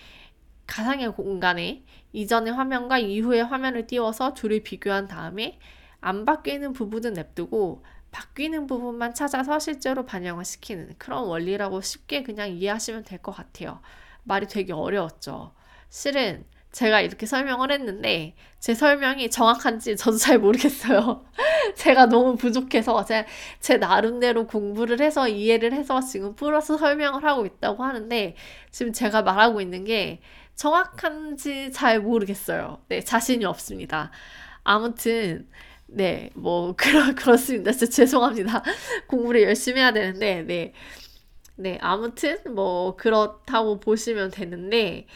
가상의 0.67 1.13
공간에 1.13 1.85
이전의 2.15 2.55
화면과 2.55 2.99
이후의 2.99 3.45
화면을 3.45 3.87
띄워서 3.87 4.33
둘을 4.33 4.63
비교한 4.63 5.07
다음에 5.07 5.59
안 6.01 6.25
바뀌는 6.25 6.73
부분은 6.73 7.13
냅두고 7.13 7.85
바뀌는 8.13 8.67
부분만 8.69 9.15
찾아서 9.15 9.59
실제로 9.59 10.05
반영을 10.07 10.45
시키는 10.45 10.95
그런 10.99 11.25
원리라고 11.27 11.81
쉽게 11.81 12.23
그냥 12.23 12.51
이해하시면 12.51 13.05
될 13.05 13.19
것 13.23 13.33
같아요. 13.33 13.81
말이 14.25 14.47
되게 14.47 14.73
어려웠죠. 14.73 15.55
실은 15.91 16.45
제가 16.73 17.01
이렇게 17.03 17.27
설명을 17.27 17.71
했는데 17.73 18.35
제 18.61 18.75
설명이 18.75 19.31
정확한지 19.31 19.97
저도 19.97 20.17
잘 20.17 20.39
모르겠어요. 20.39 21.25
제가 21.77 22.07
너무 22.07 22.37
부족해서 22.37 23.05
제, 23.05 23.27
제 23.61 23.77
나름대로 23.79 24.47
공부를 24.47 25.01
해서 25.01 25.29
이해를 25.29 25.73
해서 25.75 26.01
지금 26.01 26.35
풀어서 26.35 26.79
설명을 26.79 27.25
하고 27.25 27.45
있다고 27.47 27.85
하는데 27.85 28.37
지금 28.71 28.93
제가 28.93 29.23
말하고 29.23 29.61
있는 29.61 29.85
게 29.85 30.21
정확한지 30.55 31.73
잘 31.73 32.01
모르겠어요. 32.01 32.83
네, 32.89 33.01
자신이 33.01 33.45
없습니다. 33.45 34.11
아무튼 34.65 35.49
네, 35.95 36.31
뭐, 36.35 36.75
그렇, 36.77 37.15
그렇습니다. 37.15 37.71
진짜 37.73 37.87
죄송합니다. 37.93 38.63
공부를 39.09 39.43
열심히 39.43 39.81
해야 39.81 39.93
되는데, 39.93 40.43
네. 40.43 40.73
네, 41.57 41.79
아무튼, 41.83 42.39
뭐, 42.55 42.97
그렇다고 42.97 43.79
보시면 43.81 44.31
되는데, 44.31 45.07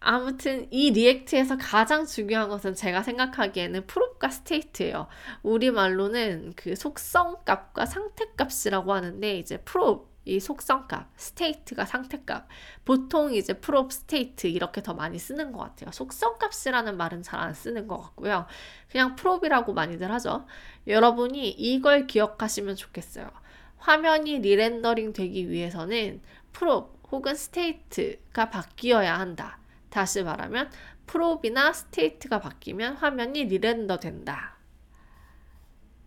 아무튼 0.00 0.66
이 0.72 0.90
React에서 0.92 1.58
가장 1.58 2.06
중요한 2.06 2.48
것은 2.48 2.74
제가 2.74 3.02
생각하기에는 3.02 3.86
prop과 3.86 4.30
state예요. 4.30 5.08
우리말로는 5.42 6.54
그 6.56 6.74
속성 6.76 7.36
값과 7.44 7.86
상태 7.86 8.26
값이라고 8.36 8.92
하는데 8.94 9.38
이제 9.38 9.58
prop 9.58 10.09
이 10.24 10.38
속성값, 10.38 11.08
state가 11.16 11.86
상태값. 11.86 12.46
보통 12.84 13.32
이제 13.34 13.54
prop 13.54 13.92
state 13.92 14.46
이렇게 14.48 14.82
더 14.82 14.94
많이 14.94 15.18
쓰는 15.18 15.52
것 15.52 15.60
같아요. 15.60 15.90
속성값이라는 15.92 16.96
말은 16.96 17.22
잘 17.22 17.40
안 17.40 17.54
쓰는 17.54 17.86
것 17.88 17.98
같고요. 18.00 18.46
그냥 18.90 19.16
prop이라고 19.16 19.72
많이들 19.72 20.10
하죠. 20.12 20.46
여러분이 20.86 21.48
이걸 21.50 22.06
기억하시면 22.06 22.76
좋겠어요. 22.76 23.30
화면이 23.78 24.40
re-rendering 24.40 25.12
되기 25.14 25.48
위해서는 25.48 26.20
prop 26.52 27.00
혹은 27.10 27.34
state가 27.34 28.50
바뀌어야 28.50 29.18
한다. 29.18 29.58
다시 29.88 30.22
말하면 30.22 30.70
prop이나 31.06 31.72
state가 31.72 32.40
바뀌면 32.40 32.96
화면이 32.96 33.44
re-render 33.44 33.98
된다. 33.98 34.56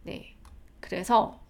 네. 0.03 0.35
그래서 0.79 1.42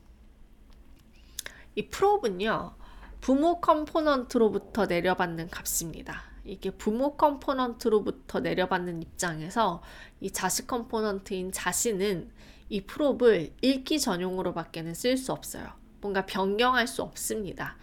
이 1.76 1.88
prop은요, 1.90 2.76
부모 3.22 3.60
component로부터 3.62 4.86
내려받는 4.86 5.50
값입니다. 5.50 6.24
이게 6.46 6.72
부모 6.72 7.16
component로부터 7.16 8.42
내려받는 8.42 9.02
입장에서 9.02 9.82
이 10.20 10.30
자식 10.30 10.68
component인 10.68 11.52
자신은 11.52 12.32
이 12.70 12.82
prop을 12.82 13.54
읽기 13.62 14.00
전용으로 14.00 14.54
밖에는 14.54 14.94
쓸 14.94 15.16
수 15.18 15.32
없어요. 15.32 15.68
뭔가 16.02 16.26
변경할 16.26 16.88
수 16.88 17.02
없습니다. 17.02 17.78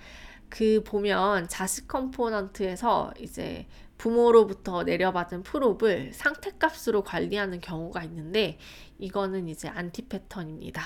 그 0.50 0.82
보면 0.84 1.48
자식 1.48 1.88
component에서 1.88 3.14
이제 3.18 3.66
부모로부터 3.96 4.82
내려받은 4.82 5.42
prop을 5.42 6.12
상태값으로 6.12 7.02
관리하는 7.02 7.60
경우가 7.60 8.02
있는데 8.04 8.58
이거는 8.98 9.48
이제 9.48 9.68
anti 9.68 10.08
pattern입니다. 10.08 10.82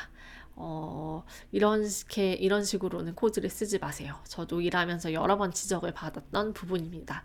어, 0.56 1.24
이런, 1.52 1.84
게, 2.08 2.32
이런 2.32 2.64
식으로는 2.64 3.14
코드를 3.14 3.50
쓰지 3.50 3.78
마세요. 3.78 4.14
저도 4.24 4.60
일하면서 4.60 5.12
여러 5.12 5.36
번 5.36 5.52
지적을 5.52 5.92
받았던 5.92 6.52
부분입니다. 6.52 7.22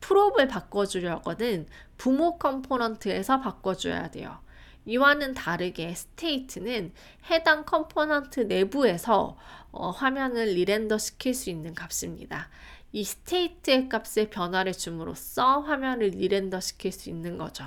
prop을 0.00 0.48
바꿔주려거든 0.48 1.66
부모 1.96 2.38
component에서 2.38 3.40
바꿔줘야 3.40 4.10
돼요. 4.10 4.38
이와는 4.84 5.34
다르게 5.34 5.94
state는 5.94 6.92
해당 7.30 7.64
component 7.64 8.40
내부에서 8.40 9.36
어, 9.70 9.90
화면을 9.90 10.46
re-render 10.46 10.98
시킬 10.98 11.34
수 11.34 11.50
있는 11.50 11.72
값입니다. 11.72 12.50
이 12.92 13.04
state의 13.04 13.88
값에 13.88 14.28
변화를 14.28 14.72
줌으로써 14.72 15.60
화면을 15.60 16.08
re-render 16.08 16.60
시킬 16.60 16.92
수 16.92 17.08
있는 17.08 17.38
거죠. 17.38 17.64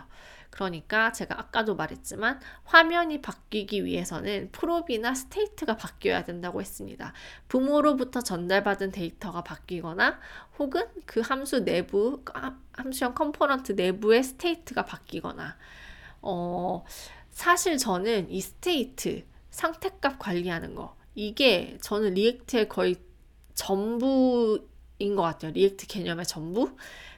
그러니까 0.56 1.12
제가 1.12 1.38
아까도 1.38 1.76
말했지만 1.76 2.40
화면이 2.64 3.22
바뀌기 3.22 3.84
위해서는 3.84 4.50
prop이나 4.54 5.14
state가 5.14 5.76
바뀌어야 5.76 6.24
된다고 6.24 6.62
했습니다. 6.62 7.12
부모로부터 7.50 8.22
전달받은 8.22 8.92
데이터가 8.92 9.44
바뀌거나 9.44 10.20
혹은 10.58 10.86
그 11.06 11.20
함수 11.20 11.66
내부, 11.66 12.24
함수형 12.72 13.16
component 13.16 13.74
내부의 13.74 14.24
state가 14.24 14.86
바뀌거나 14.86 15.58
어, 16.22 16.86
사실 17.32 17.78
저는 17.78 18.32
이 18.32 18.40
state, 18.40 19.26
상태값 19.50 20.20
관리하는 20.20 20.74
거 20.74 20.96
이게 21.16 21.78
저는 21.82 22.14
React의 22.14 22.70
거의 22.70 22.96
전부인 23.56 24.75
것 25.14 25.22
같아요. 25.22 25.52
React 25.52 25.88
개념의 25.88 26.26
전부. 26.26 26.76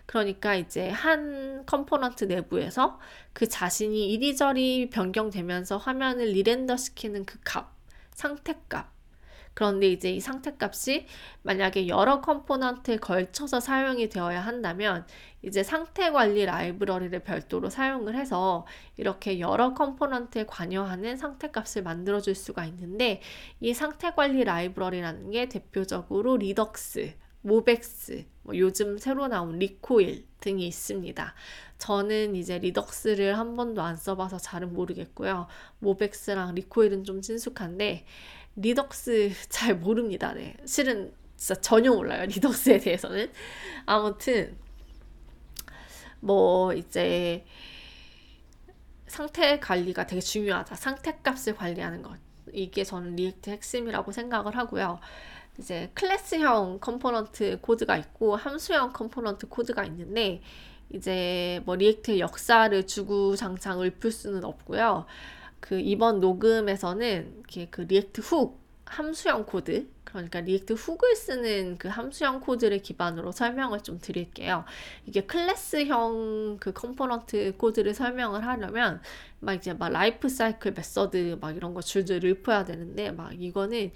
그러니까 0.08 0.56
이제 0.56 0.90
한 0.90 1.64
component 1.66 2.24
내부에서 2.26 3.00
그 3.34 3.48
자신이 3.48 4.12
이리저리 4.14 4.90
변경되면서 4.90 5.78
화면을 5.78 6.26
rerender 6.32 6.76
시키는 6.76 7.26
그 7.26 7.38
값, 7.44 7.72
상태값. 8.16 8.98
그런데 9.58 9.88
이제 9.88 10.12
이 10.12 10.20
상태값이 10.20 11.08
만약에 11.42 11.88
여러 11.88 12.22
component에 12.22 12.98
걸쳐서 12.98 13.60
사용이 13.60 14.08
되어야 14.08 14.40
한다면 14.40 15.08
이제 15.42 15.64
상태 15.64 16.12
관리 16.12 16.46
라이브러리를 16.46 17.20
별도로 17.24 17.72
사용을 17.72 18.16
해서 18.16 18.68
이렇게 18.98 19.40
여러 19.40 19.74
component에 19.74 20.46
관여하는 20.46 21.18
상태값을 21.18 21.82
만들어 21.82 22.22
줄 22.22 22.36
수가 22.36 22.66
있는데 22.66 23.20
이 23.60 23.74
상태 23.74 24.12
관리 24.12 24.44
라이브러리라는 24.44 25.32
게 25.32 25.50
대표적으로 25.50 26.38
Redux, 26.38 27.16
MobX, 27.42 28.26
뭐 28.44 28.58
요즘 28.58 28.98
새로 28.98 29.28
나온 29.28 29.60
Recoil 29.60 30.26
등이 30.40 30.68
있습니다. 30.68 31.34
저는 31.78 32.36
이제 32.36 32.58
Redux를 32.58 33.38
한 33.38 33.56
번도 33.56 33.82
안 33.82 33.96
써봐서 33.96 34.38
잘은 34.38 34.74
모르겠고요. 34.74 35.48
MobX랑 35.80 36.56
Recoil은 36.56 37.04
좀 37.04 37.22
친숙한데 37.22 38.06
Redux 38.56 39.32
잘 39.50 39.76
모릅니다. 39.76 40.34
네. 40.34 40.56
실은 40.66 41.14
진짜 41.36 41.62
전혀 41.62 41.94
몰라요. 41.94 42.26
Redux에 42.28 42.80
대해서는. 42.80 43.32
아무튼 43.86 44.58
뭐 46.20 46.74
이제 46.74 47.46
상태 49.06 49.60
관리가 49.60 50.08
되게 50.08 50.20
중요하다. 50.20 50.76
상태 50.76 51.20
값을 51.24 51.56
관리하는 51.56 52.02
것. 52.02 52.18
이게 52.54 52.84
저는 52.84 53.16
React 53.16 53.50
핵심이라고 53.50 54.12
생각을 54.12 54.56
하고요. 54.58 55.00
이제 55.60 55.90
클래스형 55.94 56.80
component 56.80 57.60
코드가 57.62 57.98
있고 57.98 58.36
함수형 58.36 58.94
component 58.94 59.48
코드가 59.48 59.84
있는데 59.86 60.42
이제 60.90 61.62
뭐 61.66 61.76
React의 61.76 62.20
역사를 62.20 62.86
주구장창 62.86 63.82
읊을 63.82 64.12
수는 64.12 64.44
없고요. 64.44 65.06
그 65.60 65.80
이번 65.80 66.20
녹음에서는 66.20 67.34
이렇게 67.38 67.68
그 67.70 67.82
React 67.82 68.22
hook 68.22 68.68
함수형 68.86 69.46
코드 69.46 69.88
그러니까 70.06 70.40
React 70.40 70.74
hook을 70.74 71.16
쓰는 71.16 71.78
그 71.78 71.90
함수형 71.90 72.40
코드를 72.40 72.80
기반으로 72.80 73.34
설명을 73.34 73.82
좀 73.82 74.00
드릴게요. 74.00 74.64
이게 75.06 75.26
클래스형 75.26 76.58
그 76.62 76.72
component 76.72 77.58
코드를 77.58 77.94
설명을 77.94 78.46
하려면 78.46 79.02
막 79.40 79.54
이제 79.54 79.74
막 79.74 79.90
life 79.90 80.30
cycle 80.30 80.72
method 80.72 81.40
막 81.42 81.56
이런 81.56 81.74
거 81.74 81.82
줄줄 81.82 82.24
읊어야 82.26 82.64
되는데 82.64 83.12
막 83.12 83.34
이거는 83.40 83.92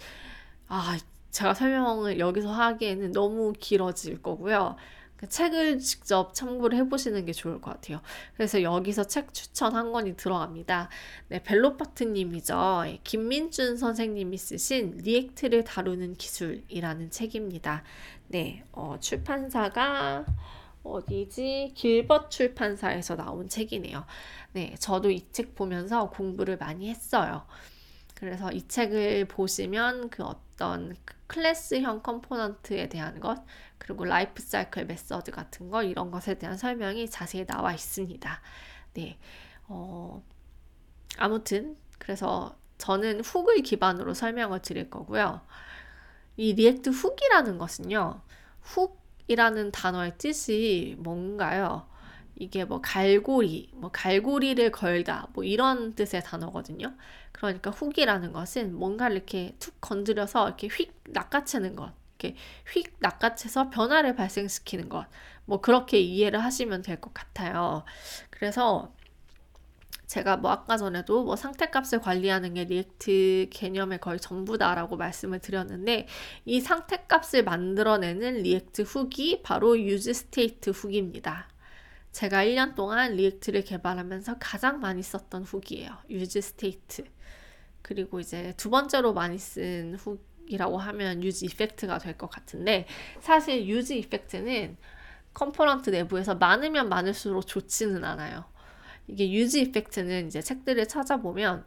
아 0.67 0.97
제가 1.31 1.53
설명을 1.53 2.19
여기서 2.19 2.51
하기에는 2.51 3.11
너무 3.13 3.53
길어질 3.57 4.21
거고요. 4.21 4.75
그 5.15 5.29
책을 5.29 5.77
직접 5.79 6.33
참고를 6.33 6.77
해보시는 6.79 7.25
게 7.25 7.31
좋을 7.31 7.61
것 7.61 7.71
같아요. 7.71 8.01
그래서 8.35 8.63
여기서 8.63 9.03
책 9.03 9.33
추천 9.33 9.75
한 9.75 9.91
권이 9.91 10.17
들어갑니다. 10.17 10.89
네, 11.29 11.43
Velopert님이죠. 11.43 12.83
예, 12.87 12.99
김민준 13.03 13.77
선생님이 13.77 14.37
쓰신 14.37 14.97
React를 15.03 15.63
다루는 15.63 16.15
기술이라는 16.15 17.11
책입니다. 17.11 17.83
네, 18.29 18.63
어, 18.71 18.97
출판사가 18.99 20.25
어디지? 20.83 21.73
길벗 21.75 22.31
출판사에서 22.31 23.15
나온 23.15 23.47
책이네요. 23.47 24.05
네, 24.53 24.75
저도 24.79 25.11
이 25.11 25.27
책 25.31 25.53
보면서 25.55 26.09
공부를 26.09 26.57
많이 26.57 26.89
했어요. 26.89 27.45
그래서 28.21 28.51
이 28.51 28.67
책을 28.67 29.25
보시면 29.25 30.11
그 30.11 30.21
어떤 30.23 30.95
클래스형 31.25 32.03
component에 32.03 32.87
대한 32.87 33.19
것, 33.19 33.43
그리고 33.79 34.05
life 34.05 34.43
cycle 34.43 34.85
method 34.85 35.31
같은 35.31 35.71
거 35.71 35.81
이런 35.81 36.11
것에 36.11 36.35
대한 36.35 36.55
설명이 36.55 37.09
자세히 37.09 37.47
나와 37.47 37.73
있습니다. 37.73 38.41
네. 38.93 39.17
어, 39.67 40.23
아무튼 41.17 41.75
그래서 41.97 42.55
저는 42.77 43.21
hook을 43.21 43.63
기반으로 43.63 44.13
설명을 44.13 44.61
드릴 44.61 44.91
거고요. 44.91 45.41
이 46.37 46.53
React 46.53 46.91
hook이라는 46.91 47.57
것은요. 47.57 48.21
hook이라는 48.61 49.71
단어의 49.71 50.19
뜻이 50.19 50.95
뭔가요? 50.99 51.89
이게 52.35 52.65
뭐 52.65 52.81
갈고리, 52.81 53.71
뭐 53.73 53.89
갈고리를 53.91 54.71
걸다, 54.71 55.27
뭐 55.33 55.43
이런 55.43 55.95
뜻의 55.95 56.21
단어거든요. 56.23 56.95
그러니까 57.47 57.71
hook이라는 57.71 58.33
것은 58.33 58.75
뭔가를 58.75 59.17
이렇게 59.17 59.55
툭 59.59 59.75
건드려서 59.81 60.47
이렇게 60.47 60.67
휙 60.67 60.93
낚아채는 61.09 61.75
것. 61.75 61.91
이렇게 62.19 62.37
휙 62.71 62.95
낚아채서 62.99 63.69
변화를 63.71 64.15
발생시키는 64.15 64.89
것. 64.89 65.07
뭐 65.45 65.59
그렇게 65.61 65.99
이해를 65.99 66.43
하시면 66.43 66.83
될 66.83 67.01
것 67.01 67.13
같아요. 67.13 67.83
그래서 68.29 68.93
제가 70.07 70.37
뭐 70.37 70.51
아까 70.51 70.77
전에도 70.77 71.23
뭐 71.23 71.35
상태값을 71.35 72.01
관리하는 72.01 72.53
게 72.53 72.65
React 72.65 73.47
개념의 73.51 73.99
거의 74.01 74.19
전부다라고 74.19 74.97
말씀을 74.97 75.39
드렸는데 75.39 76.07
이 76.45 76.59
상태값을 76.61 77.43
만들어내는 77.43 78.43
React 78.43 78.83
hook이 78.83 79.41
바로 79.43 79.79
useState 79.79 80.71
hook입니다. 80.71 81.47
제가 82.11 82.43
1년 82.45 82.75
동안 82.75 83.13
React를 83.15 83.63
개발하면서 83.63 84.37
가장 84.39 84.79
많이 84.81 85.01
썼던 85.01 85.43
hook이에요. 85.43 85.97
useState. 86.09 87.05
그리고 87.81 88.19
이제 88.19 88.53
두 88.57 88.69
번째로 88.69 89.13
많이 89.13 89.37
쓴 89.37 89.95
hook, 89.95 90.31
이라고 90.47 90.77
하면 90.77 91.23
useEffect가 91.23 91.97
될 91.99 92.17
것 92.17 92.29
같은데 92.29 92.85
사실 93.21 93.67
useEffect는 93.67 94.77
component 95.33 95.91
내부에서 95.91 96.35
많으면 96.35 96.89
많을수록 96.89 97.47
좋지는 97.47 98.03
않아요. 98.03 98.45
이게 99.07 99.31
useEffect는 99.31 100.27
이제 100.27 100.41
책들을 100.41 100.87
찾아보면 100.87 101.65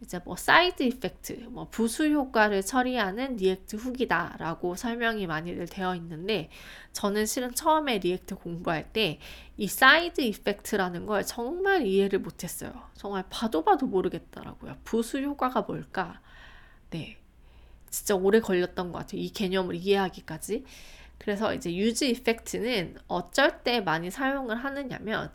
이제 0.00 0.20
뭐 0.24 0.36
side 0.36 0.82
effect, 0.82 1.46
뭐 1.50 1.68
부수 1.70 2.06
효과를 2.10 2.62
처리하는 2.62 3.36
React 3.36 3.76
hook이다라고 3.76 4.74
설명이 4.76 5.26
많이들 5.26 5.66
되어 5.66 5.94
있는데 5.96 6.50
저는 6.92 7.24
실은 7.26 7.54
처음에 7.54 7.98
React 7.98 8.34
공부할 8.36 8.92
때 8.92 9.20
이 9.56 9.68
side 9.68 10.20
effect라는 10.20 11.06
걸 11.06 11.24
정말 11.24 11.86
이해를 11.86 12.18
못했어요. 12.18 12.72
정말 12.94 13.24
봐도 13.30 13.62
봐도 13.62 13.86
모르겠더라고요. 13.86 14.76
부수 14.84 15.20
효과가 15.22 15.62
뭘까? 15.62 16.20
네. 16.90 17.18
진짜 17.90 18.16
오래 18.16 18.40
걸렸던 18.40 18.90
것 18.90 18.98
같아요. 18.98 19.20
이 19.20 19.30
개념을 19.30 19.76
이해하기까지. 19.76 20.64
그래서 21.18 21.54
이제 21.54 21.74
useEffect는 21.74 22.96
어쩔 23.06 23.62
때 23.62 23.80
많이 23.80 24.10
사용을 24.10 24.56
하느냐면 24.56 25.32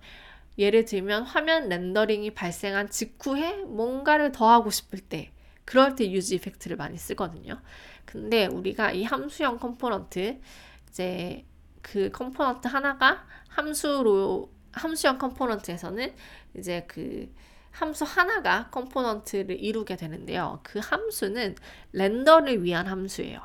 예를 0.60 0.84
들면 0.84 1.24
화면 1.24 1.70
rendering이 1.70 2.32
발생한 2.36 2.90
직후에 2.90 3.64
뭔가를 3.64 4.34
더 4.34 4.52
하고 4.52 4.70
싶을 4.70 5.00
때 5.00 5.32
그럴 5.64 5.96
때 5.96 6.12
useEffect를 6.12 6.76
많이 6.76 6.98
쓰거든요. 6.98 7.62
근데 8.06 8.46
우리가 8.46 8.92
이 8.92 9.04
함수형 9.04 9.58
component 9.58 10.42
이제 10.90 11.46
그 11.82 12.12
component 12.12 12.68
하나가 12.68 13.26
함수로 13.48 14.52
함수형 14.74 15.18
component에서는 15.18 16.14
이제 16.56 16.86
그 16.88 17.34
함수 17.72 18.04
하나가 18.04 18.70
component를 18.72 19.64
이루게 19.64 19.96
되는데요. 19.96 20.60
그 20.64 20.80
함수는 20.80 21.56
render를 21.94 22.64
위한 22.64 22.88
함수예요. 22.88 23.40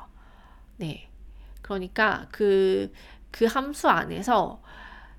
네. 0.77 1.09
그러니까 1.61 2.27
그, 2.31 2.91
그 3.31 3.45
함수 3.45 3.87
안에서 3.87 4.61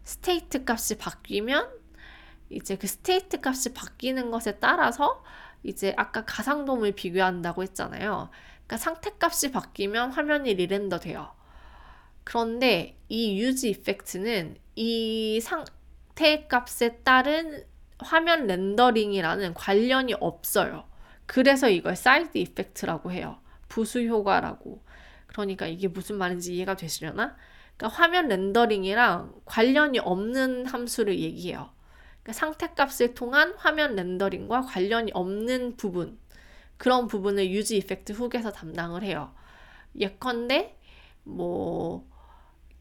state 0.03 0.65
값이 0.67 0.99
바뀌면 0.99 1.86
이제 2.51 2.77
그 2.77 2.87
state 2.87 3.41
값이 3.43 3.75
바뀌는 3.75 4.31
것에 4.31 4.59
따라서 4.59 5.23
이제 5.63 5.95
아까 5.97 6.25
가상DOM을 6.25 6.93
비교한다고 6.93 7.63
했잖아요. 7.63 8.31
그러니까 8.67 8.77
상태 8.77 9.11
값이 9.19 9.51
바뀌면 9.53 10.13
화면이 10.13 10.55
rerender 10.55 10.99
돼요. 11.01 11.33
그런데 12.25 12.99
이 13.09 13.41
useEffect는 13.41 14.57
이 14.75 15.41
상태 15.41 16.47
값에 16.49 16.99
따른 17.05 17.65
화면 17.99 18.47
rendering이랑은 18.47 19.55
관련이 19.55 20.15
없어요. 20.21 20.85
그래서 21.27 21.69
이걸 21.69 21.97
side 21.97 22.37
effect라고 22.39 23.13
해요. 23.13 23.39
부수 23.69 24.03
효과라고. 24.03 24.83
그러니까 25.27 25.67
이게 25.67 25.89
무슨 25.89 26.17
말인지 26.17 26.55
이해가 26.55 26.77
되시려나? 26.77 27.37
그러니까 27.77 27.97
화면 27.97 28.29
렌더링이랑 28.29 29.35
관련이 29.45 29.99
없는 29.99 30.67
함수를 30.67 31.19
얘기해요. 31.19 31.71
그러니까 32.27 32.33
상태값을 32.33 33.15
통한 33.15 33.55
화면 33.57 33.95
렌더링과 33.95 34.63
관련이 34.63 35.13
없는 35.15 35.77
부분 35.77 36.19
그런 36.77 37.07
부분을 37.07 37.51
유지 37.53 37.77
이펙트 37.77 38.15
훅에서 38.15 38.51
담당을 38.51 39.05
해요. 39.05 39.33
예컨대 39.97 40.77
뭐 41.23 42.05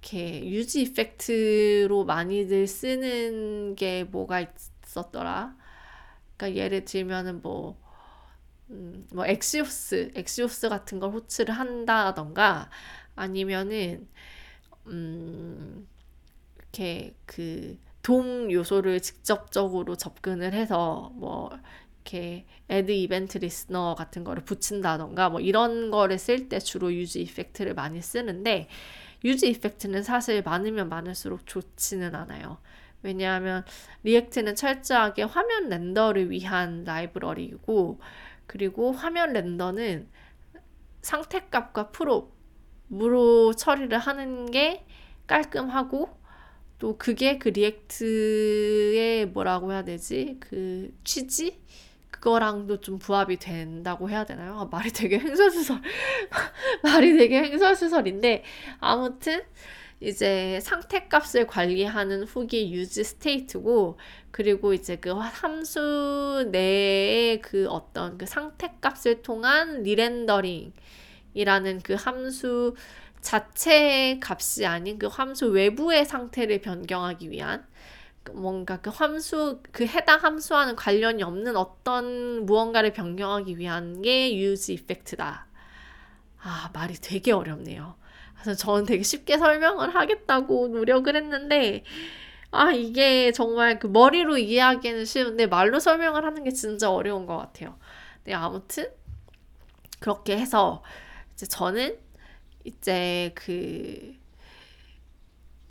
이렇게 0.02 0.50
유지 0.50 0.82
이펙트로 0.82 2.06
많이들 2.06 2.66
쓰는 2.66 3.76
게 3.76 4.04
뭐가 4.06 4.48
있었더라. 4.84 5.56
그러니까 6.38 6.60
예를 6.60 6.84
들면은 6.86 7.44
뭐 7.44 7.80
음, 8.72 9.06
뭐 9.14 9.28
엑시오스, 9.28 10.14
엑시오스 10.16 10.70
같은 10.70 11.00
걸 11.00 11.12
호출을 11.12 11.54
한다던가 11.54 12.72
아니면은 13.16 14.08
음, 14.88 15.88
이렇게 16.58 17.14
그 17.28 17.78
DOM 18.06 18.52
요소를 18.52 19.00
직접적으로 19.00 19.96
접근을 19.96 20.54
해서 20.54 21.12
뭐 21.16 21.50
이렇게 22.04 22.46
addEventListener 22.70 23.96
같은 23.96 24.24
거를 24.24 24.44
붙인다던가 24.44 25.32
뭐 25.32 25.40
이런 25.40 25.90
거를 25.90 26.20
쓸 26.20 26.48
때 26.48 26.60
주로 26.60 26.94
useEffect를 26.94 27.74
많이 27.74 28.04
쓰는데 28.04 28.68
useEffect는 29.24 30.04
사실 30.04 30.44
많으면 30.44 30.88
많을수록 30.88 31.48
좋지는 31.48 32.14
않아요. 32.14 32.60
왜냐하면 33.02 33.66
React는 34.04 34.54
철저하게 34.54 35.24
화면 35.24 35.70
render를 35.70 36.30
위한 36.30 36.84
라이브러리이고 36.84 38.00
그리고 38.46 38.92
화면 38.92 39.34
render는 39.34 40.08
상태값과 41.02 41.90
prop으로 41.90 43.54
처리를 43.54 43.98
하는 43.98 44.52
게 44.52 44.86
깔끔하고 45.26 46.24
또 46.86 47.00
그게 47.00 47.40
그 47.40 47.50
React의 47.50 49.26
뭐라고 49.30 49.72
해야 49.72 49.84
되지? 49.84 50.38
그 50.40 50.94
취지? 51.04 51.60
그거랑도 52.12 52.80
좀 52.80 53.00
부합이 53.00 53.38
된다고 53.38 54.08
해야 54.08 54.24
되나요? 54.24 54.54
아, 54.60 54.66
말이 54.66 54.92
되게 54.92 55.18
횡설수설. 55.18 55.82
말이 56.84 57.18
되게 57.18 57.40
횡설수설인데 57.40 58.44
아무튼 58.80 59.42
이제 60.00 60.60
상태 60.62 61.08
값을 61.08 61.48
관리하는 61.48 62.22
hook이 62.22 62.72
useState고 62.72 63.98
그리고 64.30 64.76
이제 64.76 64.98
그 64.98 65.10
함수 65.10 66.48
내의 66.52 67.42
그 67.42 67.68
어떤 67.68 68.20
그 68.20 68.28
상태 68.28 68.76
값을 68.80 69.24
통한 69.24 69.82
re-rendering 69.82 70.72
이라는 71.34 71.82
그 71.82 71.96
함수 71.96 72.76
자체의 73.26 74.20
값이 74.24 74.66
아닌 74.68 75.00
그 75.00 75.08
함수 75.08 75.48
외부의 75.48 76.06
상태를 76.06 76.62
변경하기 76.62 77.32
위한 77.32 77.66
그 78.24 78.32
뭔가 78.32 78.80
그 78.80 78.92
함수 78.92 79.62
그 79.72 79.86
해당 79.86 80.20
함수와는 80.20 80.76
관련이 80.76 81.24
없는 81.24 81.56
어떤 81.58 82.46
무언가를 82.46 82.94
변경하기 82.94 83.58
위한 83.58 84.02
게 84.04 84.38
useEffect다. 84.38 85.48
아 86.40 86.70
말이 86.74 86.94
되게 86.94 87.32
어렵네요. 87.32 87.96
그래서 88.40 88.54
저는 88.54 88.86
되게 88.86 89.02
쉽게 89.02 89.40
설명을 89.40 89.96
하겠다고 89.96 90.68
노력을 90.68 91.14
했는데 91.14 91.84
아 92.52 92.72
이게 92.72 93.32
정말 93.32 93.80
그 93.80 93.88
머리로 93.88 94.38
이해하기는 94.38 95.04
쉬운데 95.06 95.48
말로 95.48 95.80
설명을 95.80 96.24
하는 96.24 96.44
게 96.44 96.52
진짜 96.52 96.92
어려운 96.92 97.26
것 97.26 97.38
같아요. 97.38 97.76
네 98.24 98.36
아무튼 98.36 98.88
그렇게 100.00 100.38
해서 100.38 100.84
이제 101.34 101.48
저는 101.48 102.05
이제 102.66 103.32
그 103.36 104.16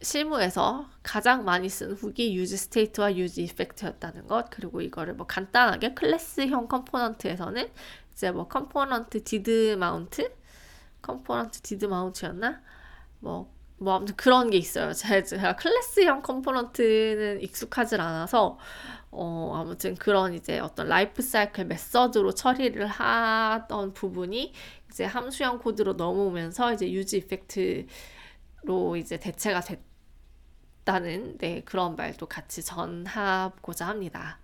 실무에서 0.00 0.88
가장 1.02 1.44
많이 1.44 1.68
쓴 1.68 1.92
hook이 1.92 2.36
useState와 2.36 3.16
useEffect였다는 3.16 4.26
것 4.28 4.50
그리고 4.50 4.80
이거를 4.80 5.14
뭐 5.14 5.26
간단하게 5.26 5.94
클래스형 5.94 6.68
component에서는 6.68 7.68
이제 8.12 8.30
뭐 8.30 8.46
컴포넌트 8.46 9.24
디드 9.24 9.76
마운트 9.78 10.32
컴포넌트 11.02 11.62
디드 11.62 11.86
마운트였나 11.86 12.62
뭐, 13.20 13.52
뭐 13.78 13.94
아무튼 13.94 14.14
그런 14.16 14.50
게 14.50 14.58
있어요. 14.58 14.92
제가 14.94 15.56
클래스형 15.56 16.22
component는 16.22 17.40
익숙하지 17.42 17.96
않아서 17.96 18.58
어, 19.10 19.52
아무튼 19.54 19.94
그런 19.94 20.34
이제 20.34 20.58
어떤 20.58 20.88
lifecycle 20.88 21.66
method로 21.66 22.34
처리를 22.34 22.86
하던 22.86 23.94
부분이 23.94 24.52
이제 24.94 25.04
함수형 25.04 25.58
코드로 25.58 25.94
넘어오면서 25.94 26.72
이제 26.74 26.88
useEffect로 26.92 27.88
이제 28.96 29.18
대체가 29.18 29.60
됐다는 30.84 31.38
네, 31.38 31.62
그런 31.64 31.96
말도 31.96 32.26
같이 32.26 32.62
전하고자 32.62 33.88
합니다. 33.88 34.38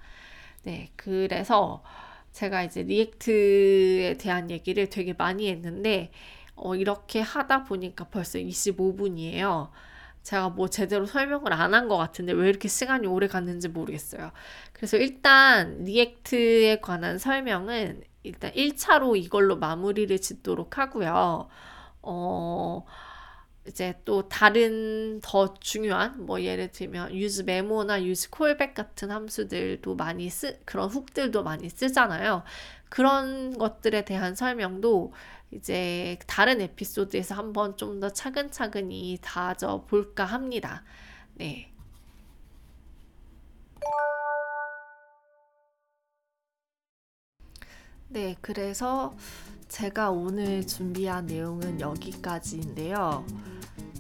네, 0.65 0.91
그래서 0.97 1.85
제가 2.33 2.65
이제 2.65 2.83
React에 2.83 4.17
대한 4.19 4.51
얘기를 4.51 4.89
되게 4.91 5.13
많이 5.15 5.49
했는데 5.51 6.11
어, 6.57 6.75
이렇게 6.77 7.21
하다 7.21 7.65
보니까 7.65 8.09
벌써 8.09 8.39
25분이에요. 8.41 9.71
제가 10.23 10.51
뭐 10.51 10.69
제대로 10.69 11.07
설명을 11.07 11.53
안 11.53 11.73
한 11.75 11.89
것 11.89 11.97
같은데 11.97 12.33
왜 12.33 12.49
이렇게 12.49 12.69
시간이 12.69 13.07
오래 13.07 13.29
갔는지 13.29 13.69
모르겠어요. 13.69 14.33
그래서 14.73 14.97
일단 14.99 15.85
React에 15.85 16.81
관한 16.81 17.19
설명은 17.19 18.03
일단 18.23 18.53
1차로 18.53 19.17
이걸로 19.17 19.57
마무리를 19.57 20.19
짓도록 20.21 20.79
하고요. 20.79 21.49
어, 22.03 22.85
이제 23.67 24.01
또 24.05 24.29
다른 24.29 25.21
더 25.23 25.55
중요한 25.55 26.25
뭐 26.27 26.41
예를 26.43 26.73
들면 26.73 27.13
useMemo나 27.15 28.03
useCallback 28.03 28.75
같은 28.75 29.11
함수들도 29.11 29.95
많이 29.97 30.29
쓰 30.31 30.59
그런 30.65 30.89
hook들도 30.91 31.43
많이 31.43 31.69
쓰잖아요. 31.71 32.43
그런 32.89 33.57
것들에 33.59 34.05
대한 34.05 34.35
설명도 34.35 35.13
이제 35.53 36.19
다른 36.27 36.61
에피소드에서 36.61 37.35
한번 37.35 37.77
좀 37.77 38.01
더 38.01 38.11
차근차근히 38.11 39.19
다져 39.23 39.85
볼까 39.89 40.25
합니다. 40.25 40.85
네. 41.35 41.71
네, 48.13 48.35
그래서 48.41 49.15
제가 49.69 50.11
오늘 50.11 50.67
준비한 50.67 51.27
내용은 51.27 51.81
여기까지인데요. 51.81 53.25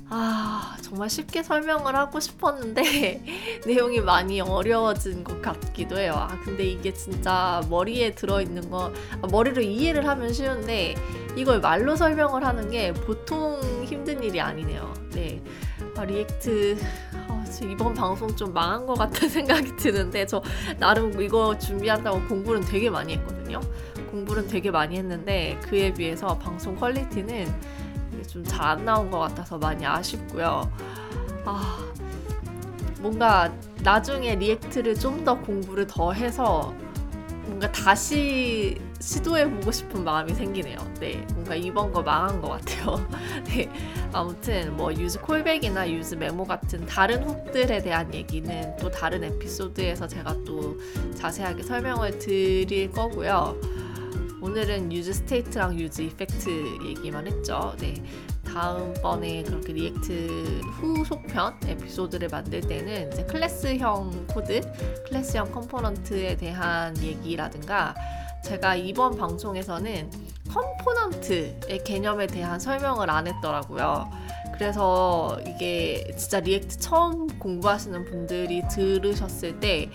아, 0.08 0.76
정말 0.82 1.08
쉽게 1.08 1.44
설명을 1.44 1.94
하고 1.94 2.18
싶었는데 2.18 3.22
내용이 3.64 4.00
많이 4.00 4.40
어려워진 4.40 5.22
것 5.22 5.40
같기도 5.40 5.96
해요. 5.96 6.14
아, 6.16 6.40
근데 6.44 6.64
이게 6.64 6.92
진짜 6.92 7.62
머리에 7.70 8.16
들어있는 8.16 8.68
거, 8.68 8.92
아, 9.22 9.28
머리로 9.30 9.62
이해를 9.62 10.08
하면 10.08 10.32
쉬운데 10.32 10.96
이걸 11.36 11.60
말로 11.60 11.94
설명을 11.94 12.44
하는 12.44 12.68
게 12.68 12.92
보통 12.92 13.60
힘든 13.84 14.24
일이 14.24 14.40
아니네요. 14.40 14.92
네. 15.10 15.40
아, 15.96 16.04
React, 16.04 16.78
아, 17.28 17.44
이번 17.62 17.94
방송 17.94 18.34
좀 18.34 18.52
망한 18.52 18.86
것 18.86 18.94
같은 18.94 19.28
생각이 19.30 19.76
드는데 19.76 20.26
저 20.26 20.42
나름 20.78 21.20
이거 21.20 21.56
준비한다고 21.56 22.26
공부는 22.26 22.62
되게 22.62 22.90
많이 22.90 23.14
했거든요. 23.14 23.60
공부는 24.10 24.48
되게 24.48 24.70
많이 24.70 24.96
했는데 24.96 25.58
그에 25.62 25.92
비해서 25.94 26.38
방송 26.38 26.76
퀄리티는 26.76 27.46
좀 28.28 28.44
잘 28.44 28.60
안 28.78 28.84
나온 28.84 29.10
것 29.10 29.18
같아서 29.20 29.58
많이 29.58 29.84
아쉽고요. 29.86 30.70
아, 31.44 31.78
뭔가 33.00 33.52
나중에 33.82 34.34
React를 34.36 34.94
좀 34.96 35.24
더 35.24 35.38
공부를 35.40 35.86
더 35.86 36.12
해서 36.12 36.74
뭔가 37.46 37.70
다시 37.72 38.78
시도해보고 39.00 39.72
싶은 39.72 40.04
마음이 40.04 40.34
생기네요. 40.34 40.78
네, 41.00 41.24
뭔가 41.34 41.54
이번 41.54 41.90
거 41.92 42.02
망한 42.02 42.40
것 42.40 42.48
같아요. 42.50 43.08
네, 43.48 43.68
아무튼 44.12 44.76
뭐 44.76 44.92
useCallback이나 44.92 45.90
useMemo 45.90 46.44
같은 46.44 46.84
다른 46.86 47.22
hook들에 47.24 47.80
대한 47.82 48.12
얘기는 48.14 48.76
또 48.76 48.90
다른 48.90 49.24
에피소드에서 49.24 50.06
제가 50.06 50.36
또 50.46 50.78
자세하게 51.16 51.62
설명을 51.62 52.18
드릴 52.18 52.90
거고요. 52.92 53.56
오늘은 54.42 54.90
useState랑 54.92 55.78
useEffect 55.78 56.78
얘기만 56.86 57.26
했죠. 57.26 57.74
네. 57.78 57.94
다음번에 58.44 59.42
그렇게 59.42 59.72
React 59.72 60.60
후속편 60.80 61.60
에피소드를 61.66 62.28
만들 62.28 62.60
때는 62.60 63.12
이제 63.12 63.24
클래스형 63.24 64.26
코드, 64.28 64.60
클래스형 65.06 65.52
component에 65.52 66.36
대한 66.36 66.96
얘기라든가 66.98 67.94
제가 68.44 68.74
이번 68.76 69.16
방송에서는 69.16 70.10
component의 70.48 71.84
개념에 71.84 72.26
대한 72.26 72.58
설명을 72.58 73.10
안 73.10 73.26
했더라고요. 73.26 74.10
그래서 74.54 75.38
이게 75.46 76.10
진짜 76.16 76.40
React 76.40 76.78
처음 76.78 77.26
공부하시는 77.38 78.04
분들이 78.06 78.62
들으셨을 78.68 79.60
때 79.60 79.90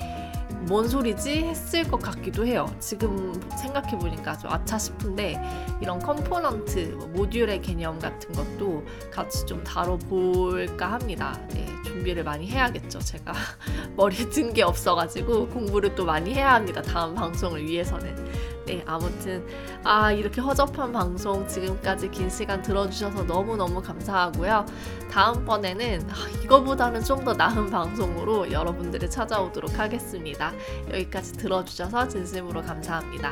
뭔 0.67 0.88
소리지 0.88 1.43
했을 1.43 1.84
것 1.84 1.97
같기도 2.01 2.45
해요. 2.45 2.65
지금 2.80 3.39
생각해 3.62 3.97
보니까 3.97 4.38
좀 4.38 4.51
아차 4.51 4.78
싶은데 4.80 5.39
이런 5.82 5.99
component, 6.00 6.95
뭐 6.97 7.08
모듈의 7.10 7.62
개념 7.62 7.99
같은 7.99 8.32
것도 8.34 8.84
같이 9.12 9.45
좀 9.45 9.63
다뤄볼까 9.63 10.91
합니다. 10.93 11.39
네, 11.54 11.65
준비를 11.86 12.23
많이 12.23 12.47
해야겠죠. 12.49 12.99
제가 12.99 13.34
머리에 13.95 14.30
든 14.30 14.54
게 14.56 14.63
없어가지고 14.63 15.49
공부를 15.49 15.95
또 15.95 16.06
많이 16.06 16.34
해야 16.34 16.54
합니다. 16.54 16.82
다음 16.82 17.13
방송을 17.13 17.65
위해서는. 17.65 18.25
네, 18.65 18.84
아무튼 18.88 19.45
아 19.84 20.12
이렇게 20.12 20.41
허접한 20.41 20.91
방송 20.91 21.47
지금까지 21.47 22.10
긴 22.10 22.30
시간 22.30 22.62
들어주셔서 22.62 23.23
너무너무 23.23 23.82
감사하고요. 23.82 24.65
다음번에는 25.12 26.10
아, 26.10 26.30
이거보다는 26.43 27.04
좀 27.04 27.25
더 27.25 27.34
나은 27.34 27.71
방송으로 27.71 28.51
여러분들을 28.51 29.10
찾아오도록 29.10 29.80
하겠습니다. 29.80 30.54
여기까지 30.91 31.34
들어주셔서 31.34 32.08
진심으로 32.08 32.62
감사합니다. 32.62 33.32